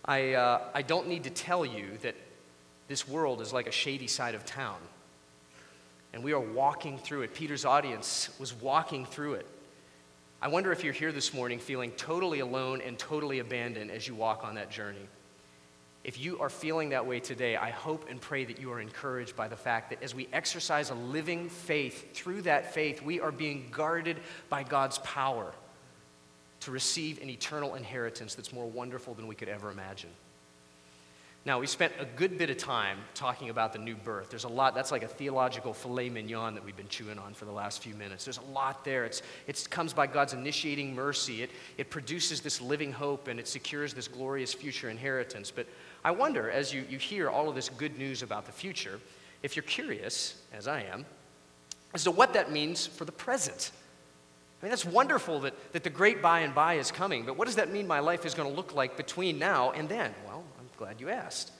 I, 0.04 0.34
uh, 0.34 0.60
I 0.72 0.82
don't 0.82 1.08
need 1.08 1.24
to 1.24 1.30
tell 1.30 1.66
you 1.66 1.98
that 2.02 2.14
this 2.86 3.06
world 3.06 3.40
is 3.40 3.52
like 3.52 3.66
a 3.66 3.72
shady 3.72 4.06
side 4.06 4.36
of 4.36 4.46
town. 4.46 4.78
And 6.12 6.22
we 6.22 6.32
are 6.32 6.40
walking 6.40 6.96
through 6.96 7.22
it. 7.22 7.34
Peter's 7.34 7.64
audience 7.64 8.30
was 8.38 8.54
walking 8.54 9.04
through 9.04 9.34
it. 9.34 9.46
I 10.40 10.46
wonder 10.46 10.70
if 10.70 10.84
you're 10.84 10.92
here 10.92 11.10
this 11.10 11.34
morning 11.34 11.58
feeling 11.58 11.90
totally 11.96 12.38
alone 12.38 12.80
and 12.80 12.96
totally 12.96 13.40
abandoned 13.40 13.90
as 13.90 14.06
you 14.06 14.14
walk 14.14 14.44
on 14.44 14.54
that 14.54 14.70
journey. 14.70 15.06
If 16.04 16.20
you 16.20 16.38
are 16.40 16.50
feeling 16.50 16.90
that 16.90 17.06
way 17.06 17.18
today, 17.18 17.56
I 17.56 17.70
hope 17.70 18.10
and 18.10 18.20
pray 18.20 18.44
that 18.44 18.60
you 18.60 18.70
are 18.72 18.80
encouraged 18.80 19.34
by 19.36 19.48
the 19.48 19.56
fact 19.56 19.88
that 19.88 20.02
as 20.02 20.14
we 20.14 20.28
exercise 20.34 20.90
a 20.90 20.94
living 20.94 21.48
faith, 21.48 22.14
through 22.14 22.42
that 22.42 22.74
faith, 22.74 23.02
we 23.02 23.20
are 23.20 23.32
being 23.32 23.68
guarded 23.72 24.18
by 24.50 24.64
God's 24.64 24.98
power 24.98 25.50
to 26.60 26.70
receive 26.70 27.22
an 27.22 27.30
eternal 27.30 27.74
inheritance 27.74 28.34
that's 28.34 28.52
more 28.52 28.66
wonderful 28.66 29.14
than 29.14 29.26
we 29.26 29.34
could 29.34 29.48
ever 29.48 29.70
imagine. 29.70 30.10
Now, 31.46 31.60
we 31.60 31.66
spent 31.66 31.92
a 31.98 32.06
good 32.06 32.38
bit 32.38 32.48
of 32.48 32.56
time 32.56 32.98
talking 33.12 33.50
about 33.50 33.74
the 33.74 33.78
new 33.78 33.96
birth. 33.96 34.30
There's 34.30 34.44
a 34.44 34.48
lot, 34.48 34.74
that's 34.74 34.90
like 34.90 35.02
a 35.02 35.08
theological 35.08 35.74
filet 35.74 36.08
mignon 36.08 36.54
that 36.54 36.64
we've 36.64 36.76
been 36.76 36.88
chewing 36.88 37.18
on 37.18 37.34
for 37.34 37.44
the 37.44 37.52
last 37.52 37.82
few 37.82 37.94
minutes. 37.94 38.24
There's 38.24 38.38
a 38.38 38.52
lot 38.52 38.82
there. 38.82 39.04
It's, 39.04 39.20
it 39.46 39.66
comes 39.68 39.92
by 39.92 40.06
God's 40.06 40.32
initiating 40.32 40.94
mercy, 40.94 41.42
it, 41.42 41.50
it 41.76 41.90
produces 41.90 42.40
this 42.40 42.62
living 42.62 42.92
hope, 42.92 43.28
and 43.28 43.38
it 43.38 43.46
secures 43.46 43.92
this 43.92 44.08
glorious 44.08 44.54
future 44.54 44.88
inheritance. 44.88 45.50
But 45.50 45.66
I 46.04 46.10
wonder, 46.10 46.50
as 46.50 46.72
you, 46.72 46.84
you 46.88 46.98
hear 46.98 47.30
all 47.30 47.48
of 47.48 47.54
this 47.54 47.70
good 47.70 47.98
news 47.98 48.22
about 48.22 48.44
the 48.44 48.52
future, 48.52 49.00
if 49.42 49.56
you're 49.56 49.62
curious, 49.62 50.42
as 50.52 50.68
I 50.68 50.82
am, 50.82 51.06
as 51.94 52.04
to 52.04 52.10
what 52.10 52.34
that 52.34 52.52
means 52.52 52.86
for 52.86 53.04
the 53.04 53.12
present. 53.12 53.70
I 54.60 54.66
mean, 54.66 54.70
that's 54.70 54.84
wonderful 54.84 55.40
that, 55.40 55.72
that 55.72 55.82
the 55.82 55.90
great 55.90 56.20
by 56.20 56.40
and 56.40 56.54
by 56.54 56.74
is 56.74 56.90
coming, 56.90 57.24
but 57.24 57.36
what 57.36 57.46
does 57.46 57.56
that 57.56 57.72
mean 57.72 57.86
my 57.86 58.00
life 58.00 58.26
is 58.26 58.34
going 58.34 58.48
to 58.48 58.54
look 58.54 58.74
like 58.74 58.96
between 58.96 59.38
now 59.38 59.70
and 59.72 59.88
then? 59.88 60.14
Well, 60.26 60.44
I'm 60.58 60.68
glad 60.76 61.00
you 61.00 61.08
asked. 61.08 61.52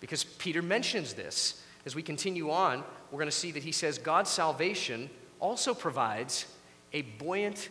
Because 0.00 0.24
Peter 0.24 0.62
mentions 0.62 1.12
this. 1.12 1.62
As 1.86 1.94
we 1.94 2.02
continue 2.02 2.50
on, 2.50 2.84
we're 3.10 3.18
going 3.18 3.26
to 3.26 3.32
see 3.32 3.50
that 3.52 3.62
he 3.62 3.72
says 3.72 3.98
God's 3.98 4.30
salvation 4.30 5.10
also 5.40 5.74
provides 5.74 6.46
a 6.92 7.02
buoyant 7.02 7.68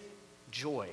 joy. 0.52 0.90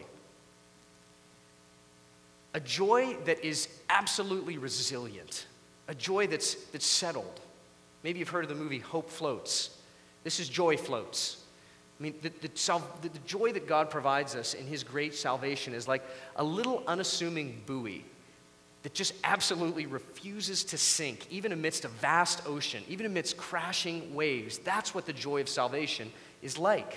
A 2.56 2.60
joy 2.60 3.18
that 3.26 3.44
is 3.44 3.68
absolutely 3.90 4.56
resilient, 4.56 5.46
a 5.88 5.94
joy 5.94 6.26
that's, 6.26 6.54
that's 6.54 6.86
settled. 6.86 7.38
Maybe 8.02 8.18
you've 8.18 8.30
heard 8.30 8.44
of 8.44 8.48
the 8.48 8.54
movie 8.54 8.78
Hope 8.78 9.10
Floats. 9.10 9.76
This 10.24 10.40
is 10.40 10.48
Joy 10.48 10.78
Floats. 10.78 11.44
I 12.00 12.02
mean, 12.02 12.14
the, 12.22 12.30
the, 12.40 12.48
the, 13.02 13.08
the 13.10 13.18
joy 13.26 13.52
that 13.52 13.68
God 13.68 13.90
provides 13.90 14.34
us 14.34 14.54
in 14.54 14.66
His 14.66 14.84
great 14.84 15.14
salvation 15.14 15.74
is 15.74 15.86
like 15.86 16.02
a 16.36 16.42
little 16.42 16.82
unassuming 16.86 17.60
buoy 17.66 18.02
that 18.84 18.94
just 18.94 19.12
absolutely 19.22 19.84
refuses 19.84 20.64
to 20.64 20.78
sink, 20.78 21.26
even 21.30 21.52
amidst 21.52 21.84
a 21.84 21.88
vast 21.88 22.40
ocean, 22.46 22.82
even 22.88 23.04
amidst 23.04 23.36
crashing 23.36 24.14
waves. 24.14 24.56
That's 24.60 24.94
what 24.94 25.04
the 25.04 25.12
joy 25.12 25.42
of 25.42 25.50
salvation 25.50 26.10
is 26.40 26.56
like. 26.56 26.96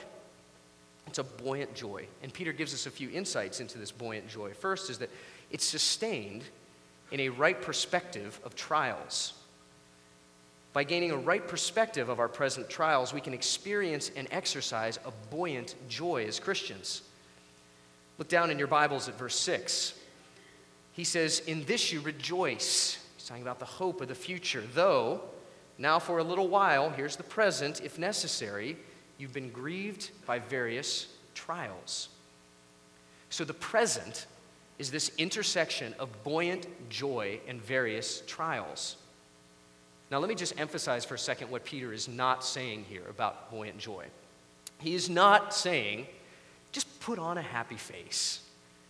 It's 1.10 1.20
a 1.20 1.24
buoyant 1.24 1.74
joy. 1.74 2.06
And 2.24 2.32
Peter 2.32 2.54
gives 2.54 2.74
us 2.74 2.86
a 2.86 2.92
few 2.92 3.10
insights 3.10 3.60
into 3.60 3.78
this 3.78 3.92
buoyant 3.92 4.30
joy. 4.30 4.54
First 4.54 4.90
is 4.90 5.00
that 5.00 5.10
it's 5.52 5.66
sustained 5.66 6.44
in 7.12 7.20
a 7.22 7.30
right 7.30 7.60
perspective 7.62 8.40
of 8.44 8.56
trials. 8.56 9.34
By 10.74 10.84
gaining 10.84 11.12
a 11.12 11.18
right 11.18 11.46
perspective 11.48 12.10
of 12.10 12.20
our 12.20 12.28
present 12.28 12.70
trials, 12.70 13.14
we 13.14 13.22
can 13.22 13.34
experience 13.34 14.12
and 14.16 14.28
exercise 14.32 15.00
a 15.06 15.12
buoyant 15.32 15.76
joy 15.88 16.26
as 16.26 16.40
Christians. 16.40 17.02
Look 18.18 18.28
down 18.28 18.52
in 18.52 18.60
your 18.60 18.68
Bibles 18.68 19.08
at 19.08 19.18
verse 19.18 19.40
6 19.40 19.96
he 21.00 21.06
says, 21.06 21.42
In 21.48 21.64
this 21.64 21.94
you 21.94 22.02
rejoice. 22.02 22.98
He's 23.16 23.26
talking 23.26 23.42
about 23.42 23.60
the 23.60 23.66
hope 23.66 24.02
of 24.02 24.10
the 24.10 24.16
future. 24.16 24.62
Though, 24.74 25.22
now 25.78 25.98
for 25.98 26.18
a 26.18 26.24
little 26.26 26.50
while, 26.50 26.90
here's 26.90 27.16
the 27.16 27.24
present, 27.24 27.80
if 27.82 27.98
necessary, 27.98 28.76
you've 29.18 29.32
been 29.32 29.50
grieved 29.50 30.12
by 30.26 30.40
various 30.40 31.08
trials. 31.36 32.10
So 33.30 33.46
the 33.46 33.54
present 33.54 34.26
is 34.80 34.90
this 34.92 35.12
intersection 35.18 35.94
of 36.00 36.24
buoyant 36.24 36.66
joy 36.90 37.40
and 37.48 37.62
various 37.62 38.22
trials. 38.26 38.96
Now, 40.10 40.18
let 40.18 40.30
me 40.30 40.36
just 40.36 40.60
emphasize 40.60 41.06
for 41.06 41.14
a 41.14 41.20
second 41.20 41.52
what 41.52 41.66
Peter 41.66 41.94
is 41.94 42.08
not 42.08 42.44
saying 42.44 42.86
here 42.90 43.04
about 43.10 43.52
buoyant 43.52 43.78
joy. 43.78 44.06
He 44.80 44.96
is 44.96 45.10
not 45.10 45.54
saying, 45.54 46.08
just 46.72 47.00
put 47.02 47.20
on 47.20 47.38
a 47.38 47.42
happy 47.42 47.76
face 47.76 48.42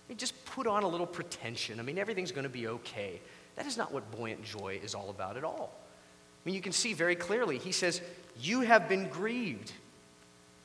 I 0.10 0.12
mean, 0.12 0.18
just 0.18 0.44
put 0.46 0.66
on 0.66 0.82
a 0.82 0.88
little 0.88 1.06
pretension. 1.06 1.80
I 1.80 1.84
mean, 1.84 2.00
everything's 2.00 2.32
going 2.32 2.44
to 2.44 2.50
be 2.50 2.68
okay. 2.68 3.22
That 3.56 3.68
is 3.68 3.78
not 3.78 3.94
what 3.94 4.10
buoyant 4.10 4.44
joy 4.44 4.80
is 4.84 4.96
all 4.96 5.12
about 5.12 5.38
at 5.38 5.44
all. 5.44 5.72
I 5.72 6.50
mean, 6.50 6.56
you 6.56 6.62
can 6.62 6.72
see 6.72 6.94
very 6.94 7.16
clearly, 7.16 7.60
he 7.60 7.72
says, 7.72 8.02
You 8.40 8.62
have 8.62 8.90
been 8.90 9.08
grieved. 9.10 9.72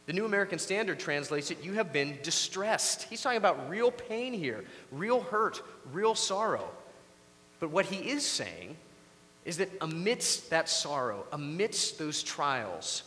The 0.06 0.12
New 0.12 0.24
American 0.24 0.58
Standard 0.58 0.98
translates 0.98 1.50
it, 1.50 1.62
You 1.64 1.74
have 1.74 1.92
been 1.92 2.18
distressed. 2.22 3.04
He's 3.04 3.22
talking 3.22 3.38
about 3.38 3.70
real 3.70 3.90
pain 3.90 4.32
here, 4.32 4.64
real 4.92 5.20
hurt, 5.20 5.62
real 5.92 6.14
sorrow. 6.14 6.68
But 7.60 7.70
what 7.70 7.86
he 7.86 8.10
is 8.10 8.24
saying 8.24 8.76
is 9.44 9.56
that 9.58 9.70
amidst 9.80 10.50
that 10.50 10.68
sorrow, 10.68 11.24
amidst 11.32 11.98
those 11.98 12.22
trials, 12.22 13.02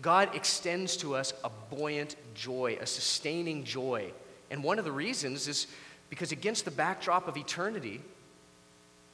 God 0.00 0.34
extends 0.34 0.96
to 0.98 1.14
us 1.14 1.34
a 1.44 1.50
buoyant 1.74 2.16
joy, 2.34 2.78
a 2.80 2.86
sustaining 2.86 3.64
joy 3.64 4.12
and 4.50 4.64
one 4.64 4.78
of 4.78 4.84
the 4.84 4.92
reasons 4.92 5.48
is 5.48 5.66
because, 6.08 6.32
against 6.32 6.64
the 6.64 6.70
backdrop 6.72 7.28
of 7.28 7.36
eternity, 7.36 8.00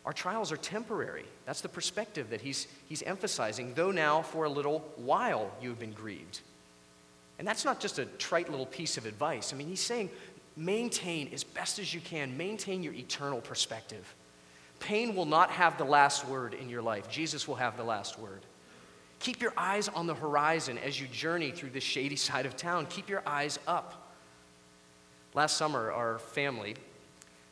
our 0.06 0.12
trials 0.12 0.50
are 0.50 0.56
temporary. 0.56 1.26
That's 1.44 1.60
the 1.60 1.68
perspective 1.68 2.30
that 2.30 2.40
he's, 2.40 2.66
he's 2.88 3.02
emphasizing, 3.02 3.74
though 3.74 3.90
now 3.90 4.22
for 4.22 4.44
a 4.44 4.48
little 4.48 4.78
while 4.96 5.50
you 5.60 5.68
have 5.68 5.78
been 5.78 5.92
grieved. 5.92 6.40
And 7.38 7.46
that's 7.46 7.64
not 7.64 7.80
just 7.80 7.98
a 7.98 8.06
trite 8.06 8.50
little 8.50 8.66
piece 8.66 8.96
of 8.96 9.06
advice. 9.06 9.52
I 9.52 9.56
mean, 9.56 9.68
he's 9.68 9.80
saying 9.80 10.10
maintain 10.56 11.28
as 11.32 11.44
best 11.44 11.78
as 11.78 11.92
you 11.92 12.00
can, 12.00 12.36
maintain 12.36 12.82
your 12.82 12.94
eternal 12.94 13.40
perspective. 13.40 14.14
Pain 14.80 15.14
will 15.14 15.26
not 15.26 15.50
have 15.50 15.78
the 15.78 15.84
last 15.84 16.26
word 16.26 16.54
in 16.54 16.68
your 16.68 16.82
life, 16.82 17.08
Jesus 17.10 17.46
will 17.46 17.56
have 17.56 17.76
the 17.76 17.84
last 17.84 18.18
word. 18.18 18.40
Keep 19.18 19.40
your 19.40 19.52
eyes 19.56 19.88
on 19.88 20.06
the 20.06 20.14
horizon 20.14 20.78
as 20.78 21.00
you 21.00 21.06
journey 21.08 21.50
through 21.50 21.70
the 21.70 21.80
shady 21.80 22.16
side 22.16 22.44
of 22.44 22.54
town. 22.54 22.86
Keep 22.86 23.08
your 23.08 23.22
eyes 23.26 23.58
up. 23.66 24.12
Last 25.32 25.56
summer, 25.56 25.90
our 25.90 26.18
family 26.18 26.76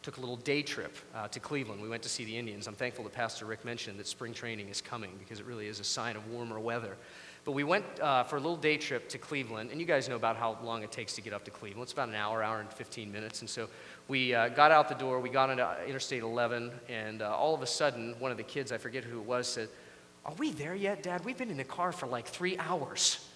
took 0.02 0.18
a 0.18 0.20
little 0.20 0.36
day 0.36 0.60
trip 0.62 0.94
uh, 1.14 1.28
to 1.28 1.40
Cleveland. 1.40 1.80
We 1.80 1.88
went 1.88 2.02
to 2.02 2.10
see 2.10 2.26
the 2.26 2.36
Indians. 2.36 2.66
I'm 2.66 2.74
thankful 2.74 3.04
that 3.04 3.14
Pastor 3.14 3.46
Rick 3.46 3.64
mentioned 3.64 3.98
that 3.98 4.06
spring 4.06 4.34
training 4.34 4.68
is 4.68 4.82
coming 4.82 5.12
because 5.18 5.40
it 5.40 5.46
really 5.46 5.66
is 5.66 5.80
a 5.80 5.84
sign 5.84 6.16
of 6.16 6.28
warmer 6.28 6.60
weather. 6.60 6.96
But 7.44 7.52
we 7.52 7.64
went 7.64 7.84
uh, 8.00 8.22
for 8.22 8.36
a 8.36 8.40
little 8.40 8.56
day 8.56 8.78
trip 8.78 9.08
to 9.10 9.18
Cleveland, 9.18 9.70
and 9.70 9.78
you 9.78 9.86
guys 9.86 10.08
know 10.08 10.16
about 10.16 10.36
how 10.36 10.56
long 10.64 10.82
it 10.82 10.90
takes 10.90 11.12
to 11.14 11.20
get 11.20 11.34
up 11.34 11.44
to 11.44 11.50
Cleveland. 11.50 11.82
It's 11.82 11.92
about 11.92 12.08
an 12.08 12.14
hour, 12.14 12.42
hour 12.42 12.60
and 12.60 12.72
15 12.72 13.12
minutes. 13.12 13.40
And 13.40 13.50
so 13.50 13.68
we 14.08 14.34
uh, 14.34 14.48
got 14.48 14.70
out 14.70 14.88
the 14.88 14.94
door, 14.94 15.20
we 15.20 15.28
got 15.28 15.50
into 15.50 15.68
Interstate 15.86 16.22
11, 16.22 16.70
and 16.88 17.20
uh, 17.20 17.36
all 17.36 17.54
of 17.54 17.60
a 17.60 17.66
sudden, 17.66 18.14
one 18.18 18.30
of 18.30 18.38
the 18.38 18.42
kids, 18.42 18.72
I 18.72 18.78
forget 18.78 19.04
who 19.04 19.18
it 19.18 19.26
was, 19.26 19.46
said, 19.46 19.68
Are 20.24 20.32
we 20.38 20.52
there 20.52 20.74
yet, 20.74 21.02
Dad? 21.02 21.22
We've 21.26 21.36
been 21.36 21.50
in 21.50 21.58
the 21.58 21.64
car 21.64 21.92
for 21.92 22.06
like 22.06 22.26
three 22.26 22.56
hours. 22.56 23.28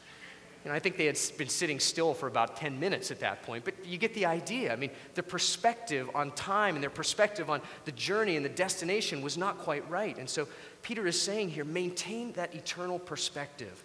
And 0.65 0.73
I 0.73 0.81
think 0.81 0.97
they 0.97 1.07
had 1.07 1.19
been 1.37 1.49
sitting 1.49 1.79
still 1.79 2.15
for 2.15 2.27
about 2.27 2.57
10 2.57 2.81
minutes 2.81 3.11
at 3.11 3.21
that 3.21 3.43
point, 3.43 3.65
but 3.65 3.75
you 3.87 3.97
get 3.97 4.13
the 4.15 4.27
idea. 4.27 4.73
I 4.73 4.77
mean, 4.77 4.91
their 5.15 5.23
perspective 5.23 6.11
on 6.15 6.33
time 6.33 6.75
and 6.75 6.83
their 6.83 6.91
perspective 6.91 7.49
on 7.49 7.61
the 7.85 7.93
journey 7.93 8.37
and 8.37 8.45
the 8.45 8.51
destination 8.51 9.23
was 9.23 9.39
not 9.39 9.59
quite 9.59 9.89
right. 9.89 10.19
And 10.19 10.29
so 10.29 10.49
Peter 10.83 11.07
is 11.07 11.21
saying 11.21 11.51
here 11.51 11.65
maintain 11.65 12.33
that 12.33 12.55
eternal 12.55 12.99
perspective. 12.99 13.85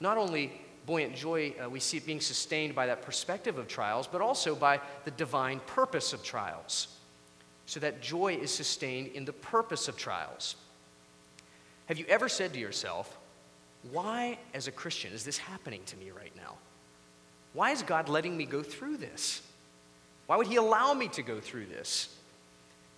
Not 0.00 0.18
only 0.18 0.52
buoyant 0.86 1.14
joy, 1.14 1.54
uh, 1.62 1.68
we 1.68 1.80
see 1.80 1.96
it 1.96 2.06
being 2.06 2.20
sustained 2.20 2.74
by 2.74 2.86
that 2.86 3.02
perspective 3.02 3.58
of 3.58 3.68
trials, 3.68 4.06
but 4.06 4.20
also 4.20 4.54
by 4.54 4.80
the 5.04 5.10
divine 5.12 5.60
purpose 5.66 6.12
of 6.12 6.22
trials. 6.22 6.88
So 7.66 7.80
that 7.80 8.02
joy 8.02 8.34
is 8.34 8.50
sustained 8.50 9.08
in 9.08 9.24
the 9.24 9.32
purpose 9.32 9.88
of 9.88 9.96
trials. 9.96 10.56
Have 11.86 11.98
you 11.98 12.04
ever 12.08 12.28
said 12.28 12.52
to 12.52 12.58
yourself, 12.58 13.16
why, 13.90 14.38
as 14.54 14.68
a 14.68 14.72
Christian, 14.72 15.12
is 15.12 15.24
this 15.24 15.38
happening 15.38 15.82
to 15.86 15.96
me 15.96 16.10
right 16.10 16.34
now? 16.36 16.54
Why 17.52 17.70
is 17.70 17.82
God 17.82 18.08
letting 18.08 18.36
me 18.36 18.44
go 18.46 18.62
through 18.62 18.96
this? 18.96 19.42
Why 20.26 20.36
would 20.36 20.46
He 20.46 20.56
allow 20.56 20.94
me 20.94 21.08
to 21.08 21.22
go 21.22 21.40
through 21.40 21.66
this? 21.66 22.14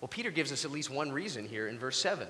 Well, 0.01 0.09
Peter 0.09 0.31
gives 0.31 0.53
us 0.53 0.65
at 0.65 0.71
least 0.71 0.91
one 0.91 1.11
reason 1.11 1.47
here 1.47 1.69
in 1.69 1.79
verse 1.79 1.99
7. 1.99 2.27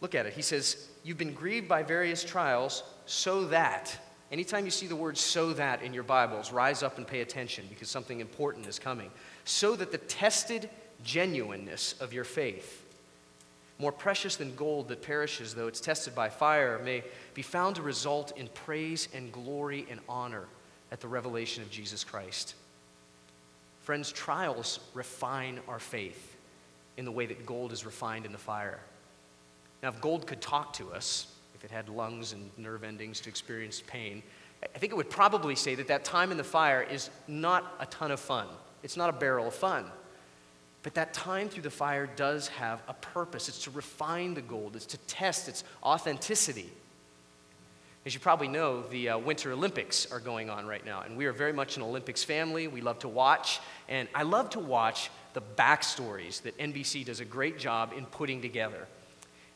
Look 0.00 0.14
at 0.14 0.26
it. 0.26 0.32
He 0.32 0.42
says, 0.42 0.88
You've 1.02 1.18
been 1.18 1.34
grieved 1.34 1.68
by 1.68 1.82
various 1.82 2.22
trials, 2.24 2.82
so 3.06 3.46
that. 3.46 3.96
Anytime 4.30 4.64
you 4.64 4.70
see 4.70 4.86
the 4.86 4.96
word 4.96 5.18
so 5.18 5.52
that 5.54 5.82
in 5.82 5.92
your 5.92 6.04
Bibles, 6.04 6.52
rise 6.52 6.82
up 6.82 6.98
and 6.98 7.06
pay 7.06 7.20
attention 7.20 7.66
because 7.68 7.88
something 7.88 8.20
important 8.20 8.66
is 8.66 8.78
coming. 8.78 9.10
So 9.44 9.74
that 9.76 9.90
the 9.90 9.98
tested 9.98 10.70
genuineness 11.02 11.94
of 12.00 12.12
your 12.12 12.24
faith, 12.24 12.84
more 13.78 13.90
precious 13.90 14.36
than 14.36 14.54
gold 14.54 14.88
that 14.88 15.02
perishes, 15.02 15.54
though 15.54 15.66
it's 15.66 15.80
tested 15.80 16.14
by 16.14 16.28
fire, 16.28 16.80
may 16.84 17.02
be 17.34 17.42
found 17.42 17.76
to 17.76 17.82
result 17.82 18.36
in 18.36 18.46
praise 18.48 19.08
and 19.14 19.32
glory 19.32 19.86
and 19.90 20.00
honor 20.08 20.44
at 20.92 21.00
the 21.00 21.08
revelation 21.08 21.62
of 21.62 21.70
Jesus 21.70 22.04
Christ. 22.04 22.54
Friends, 23.80 24.12
trials 24.12 24.80
refine 24.94 25.60
our 25.66 25.78
faith 25.78 26.36
in 26.96 27.04
the 27.04 27.10
way 27.10 27.26
that 27.26 27.46
gold 27.46 27.72
is 27.72 27.86
refined 27.86 28.26
in 28.26 28.32
the 28.32 28.38
fire. 28.38 28.78
Now, 29.82 29.88
if 29.88 30.00
gold 30.00 30.26
could 30.26 30.40
talk 30.40 30.72
to 30.74 30.92
us, 30.92 31.26
if 31.54 31.64
it 31.64 31.70
had 31.70 31.88
lungs 31.88 32.32
and 32.32 32.50
nerve 32.58 32.84
endings 32.84 33.20
to 33.20 33.28
experience 33.28 33.82
pain, 33.86 34.22
I 34.74 34.78
think 34.78 34.92
it 34.92 34.96
would 34.96 35.10
probably 35.10 35.54
say 35.54 35.74
that 35.76 35.88
that 35.88 36.04
time 36.04 36.30
in 36.30 36.36
the 36.36 36.44
fire 36.44 36.82
is 36.82 37.10
not 37.26 37.74
a 37.80 37.86
ton 37.86 38.10
of 38.10 38.20
fun. 38.20 38.46
It's 38.82 38.96
not 38.96 39.08
a 39.10 39.12
barrel 39.12 39.48
of 39.48 39.54
fun. 39.54 39.86
But 40.82 40.94
that 40.94 41.12
time 41.12 41.48
through 41.48 41.62
the 41.62 41.70
fire 41.70 42.06
does 42.06 42.48
have 42.48 42.82
a 42.88 42.94
purpose. 42.94 43.48
It's 43.48 43.64
to 43.64 43.70
refine 43.70 44.34
the 44.34 44.40
gold, 44.40 44.76
it's 44.76 44.86
to 44.86 44.98
test 44.98 45.48
its 45.48 45.64
authenticity. 45.82 46.70
As 48.06 48.14
you 48.14 48.20
probably 48.20 48.48
know, 48.48 48.80
the 48.80 49.10
uh, 49.10 49.18
Winter 49.18 49.52
Olympics 49.52 50.10
are 50.10 50.20
going 50.20 50.48
on 50.48 50.66
right 50.66 50.84
now, 50.84 51.02
and 51.02 51.18
we 51.18 51.26
are 51.26 51.32
very 51.32 51.52
much 51.52 51.76
an 51.76 51.82
Olympics 51.82 52.24
family. 52.24 52.66
We 52.66 52.80
love 52.80 52.98
to 53.00 53.08
watch, 53.08 53.60
and 53.90 54.08
I 54.14 54.22
love 54.22 54.48
to 54.50 54.58
watch 54.58 55.10
the 55.34 55.42
backstories 55.42 56.40
that 56.42 56.56
NBC 56.56 57.04
does 57.04 57.20
a 57.20 57.26
great 57.26 57.58
job 57.58 57.92
in 57.94 58.06
putting 58.06 58.40
together. 58.40 58.88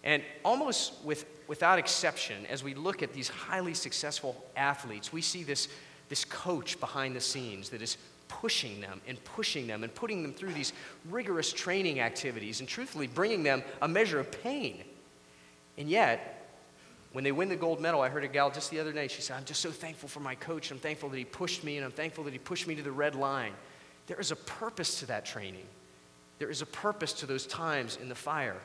And 0.05 0.23
almost 0.45 0.93
with, 1.03 1.25
without 1.49 1.79
exception, 1.79 2.47
as 2.47 2.62
we 2.62 2.75
look 2.75 3.03
at 3.03 3.12
these 3.12 3.29
highly 3.29 3.75
successful 3.75 4.45
athletes, 4.55 5.12
we 5.12 5.23
see 5.23 5.43
this, 5.43 5.69
this 6.11 6.25
coach 6.27 6.79
behind 6.79 7.17
the 7.17 7.21
scenes 7.21 7.71
that 7.71 7.83
is 7.83 7.97
pushing 8.29 8.81
them 8.81 9.01
and 9.09 9.23
pushing 9.25 9.67
them 9.67 9.83
and 9.83 9.95
putting 9.95 10.23
them 10.23 10.33
through 10.33 10.53
these 10.53 10.73
rigorous 11.11 11.53
training 11.53 12.01
activities 12.01 12.61
and 12.61 12.69
truthfully 12.69 13.07
bringing 13.07 13.43
them 13.43 13.62
a 13.81 13.88
measure 13.88 14.21
of 14.21 14.31
pain. 14.43 14.85
And 15.79 15.88
yet, 15.88 16.31
when 17.12 17.25
they 17.25 17.33
win 17.33 17.49
the 17.49 17.57
gold 17.57 17.81
medal, 17.81 18.03
I 18.03 18.09
heard 18.09 18.25
a 18.25 18.29
gal 18.29 18.51
just 18.51 18.71
the 18.71 18.81
other 18.81 18.93
day, 18.93 19.09
she 19.09 19.23
said, 19.23 19.37
I'm 19.37 19.45
just 19.45 19.61
so 19.61 19.71
thankful 19.71 20.09
for 20.09 20.21
my 20.21 20.35
coach. 20.35 20.71
I'm 20.71 20.79
thankful 20.79 21.09
that 21.09 21.17
he 21.17 21.25
pushed 21.25 21.64
me, 21.64 21.77
and 21.77 21.85
I'm 21.85 21.93
thankful 21.93 22.25
that 22.25 22.33
he 22.33 22.38
pushed 22.38 22.67
me 22.67 22.75
to 22.75 22.83
the 22.83 22.93
red 22.93 23.14
line. 23.14 23.53
There 24.07 24.21
is 24.21 24.33
a 24.33 24.37
purpose 24.37 24.99
to 25.01 25.07
that 25.07 25.25
training, 25.25 25.67
there 26.38 26.51
is 26.51 26.61
a 26.61 26.67
purpose 26.67 27.12
to 27.14 27.27
those 27.27 27.47
times 27.47 27.97
in 28.03 28.09
the 28.09 28.14
fire. 28.14 28.61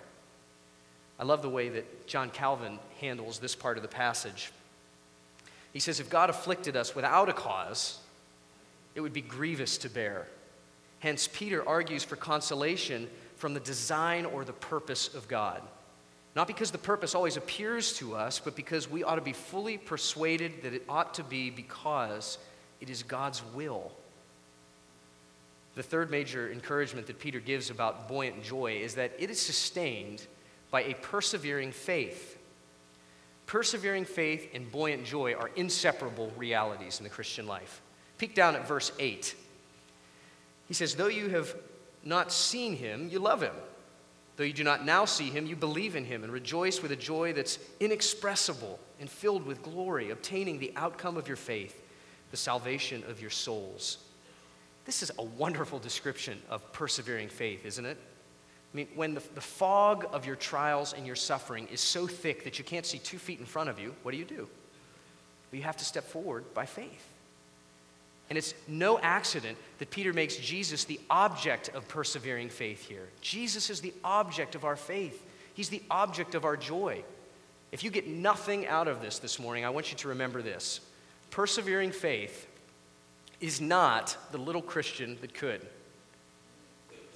I 1.19 1.23
love 1.23 1.41
the 1.41 1.49
way 1.49 1.69
that 1.69 2.07
John 2.07 2.29
Calvin 2.29 2.79
handles 3.01 3.39
this 3.39 3.53
part 3.53 3.77
of 3.77 3.83
the 3.83 3.89
passage. 3.89 4.51
He 5.73 5.79
says, 5.79 5.99
If 5.99 6.09
God 6.09 6.29
afflicted 6.29 6.77
us 6.77 6.95
without 6.95 7.29
a 7.29 7.33
cause, 7.33 7.99
it 8.95 9.01
would 9.01 9.13
be 9.13 9.21
grievous 9.21 9.77
to 9.79 9.89
bear. 9.89 10.27
Hence, 10.99 11.29
Peter 11.31 11.67
argues 11.67 12.03
for 12.03 12.15
consolation 12.15 13.07
from 13.35 13.53
the 13.53 13.59
design 13.59 14.25
or 14.25 14.43
the 14.43 14.53
purpose 14.53 15.13
of 15.13 15.27
God. 15.27 15.61
Not 16.35 16.47
because 16.47 16.71
the 16.71 16.77
purpose 16.77 17.15
always 17.15 17.37
appears 17.37 17.93
to 17.93 18.15
us, 18.15 18.39
but 18.39 18.55
because 18.55 18.89
we 18.89 19.03
ought 19.03 19.15
to 19.15 19.21
be 19.21 19.33
fully 19.33 19.77
persuaded 19.77 20.61
that 20.63 20.73
it 20.73 20.83
ought 20.87 21.13
to 21.15 21.23
be 21.23 21.49
because 21.49 22.37
it 22.79 22.89
is 22.89 23.03
God's 23.03 23.43
will. 23.53 23.91
The 25.75 25.83
third 25.83 26.11
major 26.11 26.51
encouragement 26.51 27.07
that 27.07 27.19
Peter 27.19 27.39
gives 27.39 27.69
about 27.69 28.07
buoyant 28.07 28.43
joy 28.43 28.79
is 28.81 28.95
that 28.95 29.11
it 29.17 29.29
is 29.29 29.39
sustained 29.39 30.25
by 30.71 30.83
a 30.83 30.93
persevering 30.95 31.71
faith. 31.71 32.37
Persevering 33.45 34.05
faith 34.05 34.49
and 34.53 34.71
buoyant 34.71 35.05
joy 35.05 35.33
are 35.33 35.49
inseparable 35.55 36.31
realities 36.37 36.99
in 36.99 37.03
the 37.03 37.09
Christian 37.09 37.47
life. 37.47 37.81
Peek 38.17 38.35
down 38.35 38.55
at 38.55 38.67
verse 38.67 38.91
8. 38.99 39.35
He 40.67 40.73
says, 40.73 40.95
Though 40.95 41.07
you 41.07 41.29
have 41.29 41.55
not 42.03 42.31
seen 42.31 42.75
him, 42.75 43.09
you 43.09 43.19
love 43.19 43.41
him. 43.41 43.55
Though 44.35 44.43
you 44.45 44.53
do 44.53 44.63
not 44.63 44.85
now 44.85 45.03
see 45.03 45.29
him, 45.29 45.45
you 45.45 45.55
believe 45.55 45.95
in 45.95 46.05
him 46.05 46.23
and 46.23 46.31
rejoice 46.31 46.81
with 46.81 46.91
a 46.91 46.95
joy 46.95 47.33
that's 47.33 47.59
inexpressible 47.79 48.79
and 48.99 49.09
filled 49.09 49.45
with 49.45 49.61
glory, 49.63 50.11
obtaining 50.11 50.59
the 50.59 50.71
outcome 50.75 51.17
of 51.17 51.27
your 51.27 51.35
faith, 51.35 51.81
the 52.31 52.37
salvation 52.37 53.03
of 53.09 53.19
your 53.19 53.31
souls. 53.31 53.97
This 54.85 55.03
is 55.03 55.11
a 55.17 55.23
wonderful 55.23 55.79
description 55.79 56.41
of 56.49 56.71
persevering 56.71 57.29
faith, 57.29 57.65
isn't 57.65 57.85
it? 57.85 57.97
I 58.73 58.77
mean, 58.77 58.87
when 58.95 59.15
the, 59.15 59.23
the 59.33 59.41
fog 59.41 60.07
of 60.11 60.25
your 60.25 60.35
trials 60.35 60.93
and 60.93 61.05
your 61.05 61.15
suffering 61.15 61.67
is 61.71 61.81
so 61.81 62.05
thick 62.05 62.43
that 62.43 62.59
you 62.59 62.65
can't 62.65 62.85
see 62.85 62.99
two 62.99 63.17
feet 63.17 63.39
in 63.39 63.45
front 63.45 63.69
of 63.69 63.79
you, 63.79 63.95
what 64.03 64.11
do 64.11 64.17
you 64.17 64.25
do? 64.25 64.47
Well, 65.51 65.57
you 65.57 65.63
have 65.63 65.77
to 65.77 65.85
step 65.85 66.03
forward 66.03 66.53
by 66.53 66.65
faith. 66.65 67.07
And 68.29 68.37
it's 68.37 68.53
no 68.67 68.99
accident 68.99 69.57
that 69.79 69.89
Peter 69.89 70.13
makes 70.13 70.35
Jesus 70.35 70.85
the 70.85 70.99
object 71.09 71.69
of 71.69 71.87
persevering 71.87 72.49
faith 72.49 72.87
here. 72.87 73.09
Jesus 73.21 73.71
is 73.71 73.81
the 73.81 73.93
object 74.03 74.53
of 74.53 74.65
our 74.65 74.75
faith, 74.75 75.25
He's 75.55 75.69
the 75.69 75.81
object 75.89 76.35
of 76.35 76.45
our 76.45 76.55
joy. 76.55 77.03
If 77.71 77.83
you 77.83 77.91
get 77.91 78.07
nothing 78.07 78.65
out 78.65 78.87
of 78.87 79.01
this 79.01 79.19
this 79.19 79.39
morning, 79.39 79.65
I 79.65 79.69
want 79.69 79.91
you 79.91 79.97
to 79.97 80.07
remember 80.09 80.41
this 80.41 80.79
persevering 81.31 81.91
faith 81.91 82.47
is 83.41 83.61
not 83.61 84.17
the 84.31 84.37
little 84.37 84.61
Christian 84.61 85.17
that 85.21 85.33
could. 85.33 85.65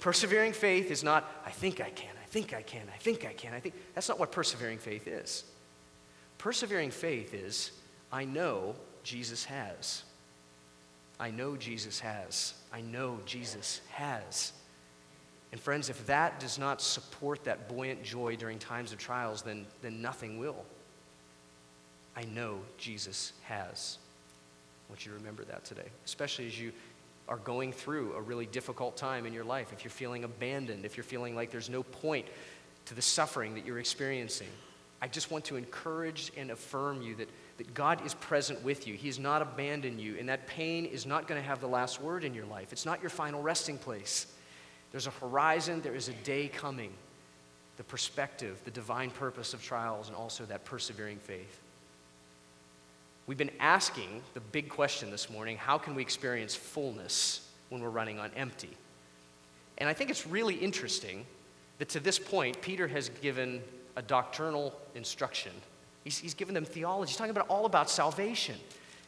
Persevering 0.04 0.52
faith 0.52 0.90
is 0.90 1.02
not, 1.02 1.26
I 1.46 1.50
think 1.50 1.80
I 1.80 1.88
can, 1.88 2.14
I 2.22 2.26
think 2.26 2.52
I 2.52 2.60
can, 2.60 2.82
I 2.92 2.98
think 2.98 3.24
I 3.24 3.32
can, 3.32 3.54
I 3.54 3.60
think. 3.60 3.74
That's 3.94 4.06
not 4.06 4.18
what 4.20 4.32
persevering 4.32 4.76
faith 4.76 5.08
is. 5.08 5.44
Persevering 6.36 6.90
faith 6.90 7.32
is, 7.32 7.70
I 8.12 8.26
know 8.26 8.74
Jesus 9.02 9.46
has. 9.46 10.02
I 11.18 11.30
know 11.30 11.56
Jesus 11.56 12.00
has. 12.00 12.52
I 12.70 12.82
know 12.82 13.18
Jesus 13.24 13.80
has. 13.92 14.52
And 15.52 15.58
friends, 15.58 15.88
if 15.88 16.04
that 16.04 16.38
does 16.38 16.58
not 16.58 16.82
support 16.82 17.42
that 17.44 17.66
buoyant 17.66 18.02
joy 18.02 18.36
during 18.36 18.58
times 18.58 18.92
of 18.92 18.98
trials, 18.98 19.40
then, 19.40 19.64
then 19.80 20.02
nothing 20.02 20.36
will. 20.38 20.66
I 22.14 22.24
know 22.24 22.58
Jesus 22.76 23.32
has. 23.44 23.96
I 24.86 24.92
want 24.92 25.06
you 25.06 25.12
to 25.12 25.16
remember 25.16 25.44
that 25.44 25.64
today, 25.64 25.88
especially 26.04 26.46
as 26.46 26.60
you 26.60 26.72
are 27.28 27.38
going 27.38 27.72
through 27.72 28.14
a 28.14 28.20
really 28.20 28.46
difficult 28.46 28.96
time 28.96 29.26
in 29.26 29.32
your 29.32 29.44
life, 29.44 29.72
if 29.72 29.82
you're 29.82 29.90
feeling 29.90 30.24
abandoned, 30.24 30.84
if 30.84 30.96
you're 30.96 31.04
feeling 31.04 31.34
like 31.34 31.50
there's 31.50 31.70
no 31.70 31.82
point 31.82 32.26
to 32.86 32.94
the 32.94 33.02
suffering 33.02 33.54
that 33.54 33.64
you're 33.64 33.78
experiencing, 33.78 34.48
I 35.00 35.08
just 35.08 35.30
want 35.30 35.44
to 35.46 35.56
encourage 35.56 36.32
and 36.36 36.50
affirm 36.50 37.02
you 37.02 37.14
that, 37.16 37.28
that 37.58 37.74
God 37.74 38.04
is 38.06 38.14
present 38.14 38.62
with 38.62 38.86
you. 38.86 38.94
He 38.94 39.08
has 39.08 39.18
not 39.18 39.42
abandoned 39.42 40.00
you, 40.00 40.16
and 40.18 40.28
that 40.28 40.46
pain 40.46 40.84
is 40.86 41.06
not 41.06 41.26
going 41.26 41.40
to 41.40 41.46
have 41.46 41.60
the 41.60 41.68
last 41.68 42.00
word 42.00 42.24
in 42.24 42.34
your 42.34 42.46
life. 42.46 42.72
It's 42.72 42.86
not 42.86 43.00
your 43.00 43.10
final 43.10 43.42
resting 43.42 43.78
place. 43.78 44.26
There's 44.92 45.06
a 45.06 45.10
horizon, 45.10 45.80
there 45.80 45.94
is 45.94 46.08
a 46.08 46.14
day 46.24 46.48
coming. 46.48 46.92
The 47.76 47.84
perspective, 47.84 48.60
the 48.64 48.70
divine 48.70 49.10
purpose 49.10 49.52
of 49.52 49.62
trials, 49.62 50.08
and 50.08 50.16
also 50.16 50.44
that 50.44 50.64
persevering 50.64 51.18
faith. 51.18 51.60
We've 53.26 53.38
been 53.38 53.50
asking 53.58 54.22
the 54.34 54.40
big 54.40 54.68
question 54.68 55.10
this 55.10 55.30
morning 55.30 55.56
how 55.56 55.78
can 55.78 55.94
we 55.94 56.02
experience 56.02 56.54
fullness 56.54 57.48
when 57.70 57.80
we're 57.80 57.88
running 57.88 58.18
on 58.18 58.30
empty? 58.36 58.70
And 59.78 59.88
I 59.88 59.92
think 59.94 60.10
it's 60.10 60.26
really 60.26 60.54
interesting 60.54 61.24
that 61.78 61.88
to 61.90 62.00
this 62.00 62.18
point, 62.18 62.60
Peter 62.60 62.86
has 62.86 63.08
given 63.08 63.62
a 63.96 64.02
doctrinal 64.02 64.74
instruction. 64.94 65.52
He's, 66.04 66.18
he's 66.18 66.34
given 66.34 66.54
them 66.54 66.64
theology. 66.64 67.10
He's 67.10 67.16
talking 67.16 67.30
about 67.30 67.48
all 67.48 67.64
about 67.64 67.88
salvation. 67.88 68.56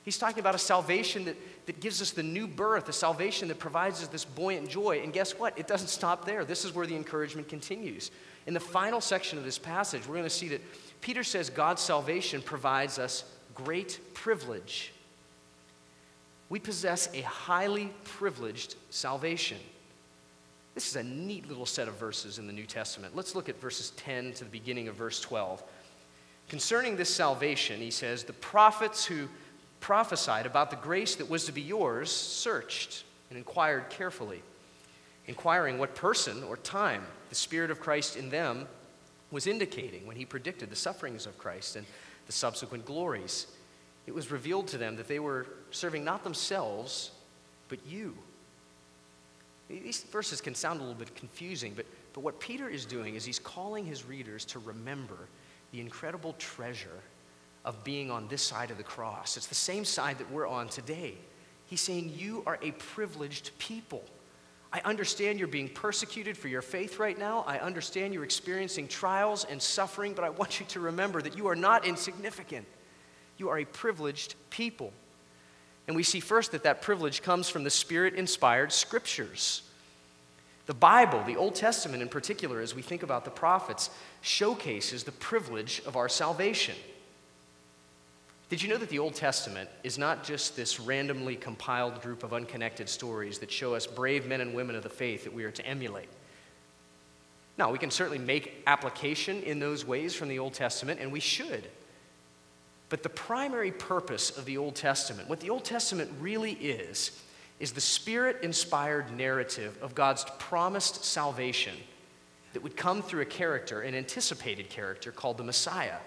He's 0.05 0.19
talking 0.19 0.39
about 0.39 0.55
a 0.55 0.59
salvation 0.59 1.25
that, 1.27 1.37
that 1.67 1.81
gives 1.81 2.01
us 2.01 2.13
the 2.13 2.23
new 2.23 2.47
birth, 2.47 2.89
a 2.89 2.93
salvation 2.93 3.49
that 3.49 3.59
provides 3.59 4.03
us 4.03 4.09
this 4.09 4.25
buoyant 4.25 4.69
joy. 4.69 5.01
And 5.03 5.13
guess 5.13 5.39
what? 5.39 5.59
It 5.59 5.67
doesn't 5.67 5.89
stop 5.89 6.25
there. 6.25 6.45
This 6.45 6.65
is 6.65 6.75
where 6.75 6.87
the 6.87 6.97
encouragement 6.97 7.49
continues. 7.49 8.11
In 8.47 8.55
the 8.55 8.61
final 8.61 9.01
section 9.01 9.37
of 9.37 9.45
this 9.45 9.59
passage, 9.59 10.07
we're 10.07 10.15
going 10.15 10.23
to 10.23 10.31
see 10.31 10.49
that 10.49 10.63
Peter 11.01 11.23
says 11.23 11.51
God's 11.51 11.83
salvation 11.83 12.41
provides 12.41 12.99
us 12.99 13.25
great 13.57 14.01
privilege. 14.15 14.93
We 16.49 16.59
possess 16.61 17.09
a 17.13 17.23
highly 17.23 17.91
privileged 18.05 18.77
salvation. 18.91 19.59
This 20.75 20.89
is 20.89 20.97
a 20.97 21.03
neat 21.03 21.49
little 21.49 21.67
set 21.67 21.89
of 21.89 21.95
verses 21.95 22.39
in 22.39 22.47
the 22.47 22.53
New 22.53 22.67
Testament. 22.67 23.17
Let's 23.17 23.35
look 23.35 23.49
at 23.49 23.61
verses 23.61 23.91
10 23.97 24.35
to 24.35 24.45
the 24.45 24.51
beginning 24.51 24.89
of 24.89 24.95
verse 24.95 25.21
12. 25.21 25.63
Concerning 26.49 26.97
this 26.97 27.13
salvation, 27.13 27.81
he 27.81 27.91
says, 27.91 28.23
The 28.23 28.35
prophets 28.35 29.05
who 29.05 29.29
prophesied 29.81 30.47
about 30.47 30.71
the 30.71 30.77
grace 30.77 31.17
that 31.17 31.29
was 31.29 31.47
to 31.47 31.53
be 31.53 31.63
yours 31.63 32.11
searched 32.11 33.05
and 33.31 33.39
inquired 33.39 33.89
carefully, 33.91 34.43
inquiring 35.27 35.79
what 35.79 35.95
person 35.95 36.45
or 36.45 36.57
time 36.59 37.05
the 37.31 37.35
Spirit 37.35 37.71
of 37.71 37.81
Christ 37.81 38.17
in 38.17 38.31
them 38.31 38.69
was 39.31 39.47
indicating 39.47 40.07
when 40.07 40.17
he 40.17 40.25
predicted 40.25 40.71
the 40.71 40.77
sufferings 40.77 41.27
of 41.27 41.37
Christ 41.39 41.77
and 41.77 41.87
the 42.27 42.33
subsequent 42.33 42.85
glories. 42.85 43.47
It 44.07 44.15
was 44.15 44.31
revealed 44.31 44.69
to 44.69 44.79
them 44.79 44.97
that 44.97 45.09
they 45.09 45.19
were 45.19 45.47
serving 45.71 46.05
not 46.05 46.25
themselves, 46.25 47.11
but 47.69 47.79
you. 47.87 48.17
These 49.69 50.05
verses 50.05 50.41
can 50.41 50.55
sound 50.55 50.79
a 50.79 50.83
little 50.83 50.99
bit 50.99 51.15
confusing, 51.17 51.73
but, 51.75 51.87
but 52.13 52.21
what 52.21 52.39
Peter 52.39 52.69
is 52.69 52.85
doing 52.87 53.17
is 53.17 53.25
he's 53.25 53.41
calling 53.41 53.85
his 53.85 54.05
readers 54.05 54.45
to 54.47 54.61
remember 54.61 55.29
the 55.73 55.81
incredible 55.81 56.35
treasure 56.39 57.01
of 57.65 57.83
being 57.83 58.11
on 58.11 58.29
this 58.29 58.43
side 58.43 58.71
of 58.71 58.77
the 58.77 58.85
cross. 58.85 59.37
It's 59.37 59.49
the 59.49 59.57
same 59.57 59.85
side 59.85 60.19
that 60.19 60.31
we're 60.31 60.47
on 60.47 60.69
today. 60.69 61.15
He's 61.67 61.81
saying, 61.81 62.13
You 62.17 62.45
are 62.47 62.59
a 62.63 62.71
privileged 62.73 63.51
people. 63.59 64.05
I 64.77 64.83
understand 64.85 65.39
you're 65.39 65.49
being 65.49 65.71
persecuted 65.71 66.37
for 66.37 66.49
your 66.49 66.61
faith 66.61 66.99
right 66.99 67.19
now. 67.19 67.45
I 67.47 67.59
understand 67.61 68.13
you're 68.13 68.25
experiencing 68.25 68.89
trials 68.89 69.47
and 69.47 69.61
suffering, 69.63 70.13
but 70.13 70.23
I 70.23 70.29
want 70.29 70.61
you 70.61 70.67
to 70.67 70.81
remember 70.81 71.23
that 71.23 71.35
you 71.35 71.47
are 71.47 71.57
not 71.57 71.87
insignificant. 71.87 72.67
You 73.39 73.49
are 73.49 73.59
a 73.59 73.65
privileged 73.65 74.35
people. 74.51 74.93
And 75.87 75.97
we 75.97 76.03
see 76.03 76.21
first 76.21 76.53
that 76.53 76.65
that 76.65 76.83
privilege 76.83 77.23
comes 77.23 77.49
from 77.49 77.65
the 77.65 77.71
Spirit 77.71 78.13
inspired 78.17 78.71
scriptures. 78.71 79.63
The 80.67 80.75
Bible, 80.75 81.23
the 81.25 81.37
Old 81.37 81.55
Testament 81.55 82.03
in 82.03 82.11
particular, 82.11 82.61
as 82.61 82.75
we 82.75 82.83
think 82.83 83.03
about 83.03 83.25
the 83.25 83.31
prophets, 83.31 83.89
showcases 84.21 85.05
the 85.05 85.13
privilege 85.13 85.81
of 85.87 85.97
our 85.97 86.11
salvation. 86.11 86.77
Did 88.49 88.63
you 88.63 88.69
know 88.69 88.79
that 88.79 88.91
the 88.91 89.01
Old 89.01 89.15
Testament 89.15 89.69
is 89.83 89.99
not 89.99 90.23
just 90.23 90.55
this 90.55 90.79
randomly 90.79 91.35
compiled 91.35 92.01
group 92.01 92.23
of 92.23 92.33
unconnected 92.33 92.89
stories 92.89 93.41
that 93.41 93.51
show 93.51 93.75
us 93.75 93.87
brave 93.87 94.27
men 94.27 94.41
and 94.41 94.55
women 94.55 94.77
of 94.77 94.85
the 94.85 94.89
faith 94.89 95.25
that 95.25 95.35
we 95.35 95.43
are 95.45 95.51
to 95.51 95.67
emulate? 95.67 96.09
Now, 97.59 97.73
we 97.73 97.79
can 97.79 97.91
certainly 97.91 98.19
make 98.19 98.63
application 98.67 99.43
in 99.43 99.59
those 99.59 99.85
ways 99.85 100.15
from 100.15 100.29
the 100.29 100.39
Old 100.39 100.55
Testament, 100.55 101.01
and 101.01 101.11
we 101.11 101.21
should. 101.21 101.65
But 102.89 103.03
the 103.03 103.09
primary 103.09 103.73
purpose 103.73 104.37
of 104.37 104.45
the 104.45 104.59
Old 104.59 104.77
Testament, 104.77 105.29
what 105.29 105.41
the 105.41 105.51
Old 105.51 105.65
Testament 105.65 106.11
really 106.21 106.53
is, 106.53 107.21
is 107.59 107.73
the 107.73 107.81
spirit 107.81 108.37
inspired 108.43 109.17
narrative 109.17 109.77
of 109.83 109.95
God's 109.95 110.25
promised 110.39 111.05
salvation 111.05 111.75
that 112.53 112.63
would 112.63 112.77
come 112.77 113.03
through 113.03 113.23
a 113.23 113.27
character, 113.27 113.81
an 113.81 113.95
anticipated 113.95 114.69
character 114.69 115.11
called 115.11 115.39
the 115.39 115.45
Messiah. 115.45 115.99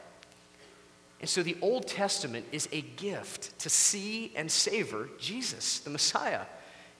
And 1.19 1.29
so 1.29 1.43
the 1.43 1.57
Old 1.61 1.87
Testament 1.87 2.45
is 2.51 2.69
a 2.71 2.81
gift 2.81 3.57
to 3.59 3.69
see 3.69 4.31
and 4.35 4.49
savor 4.49 5.09
Jesus, 5.19 5.79
the 5.79 5.89
Messiah. 5.89 6.41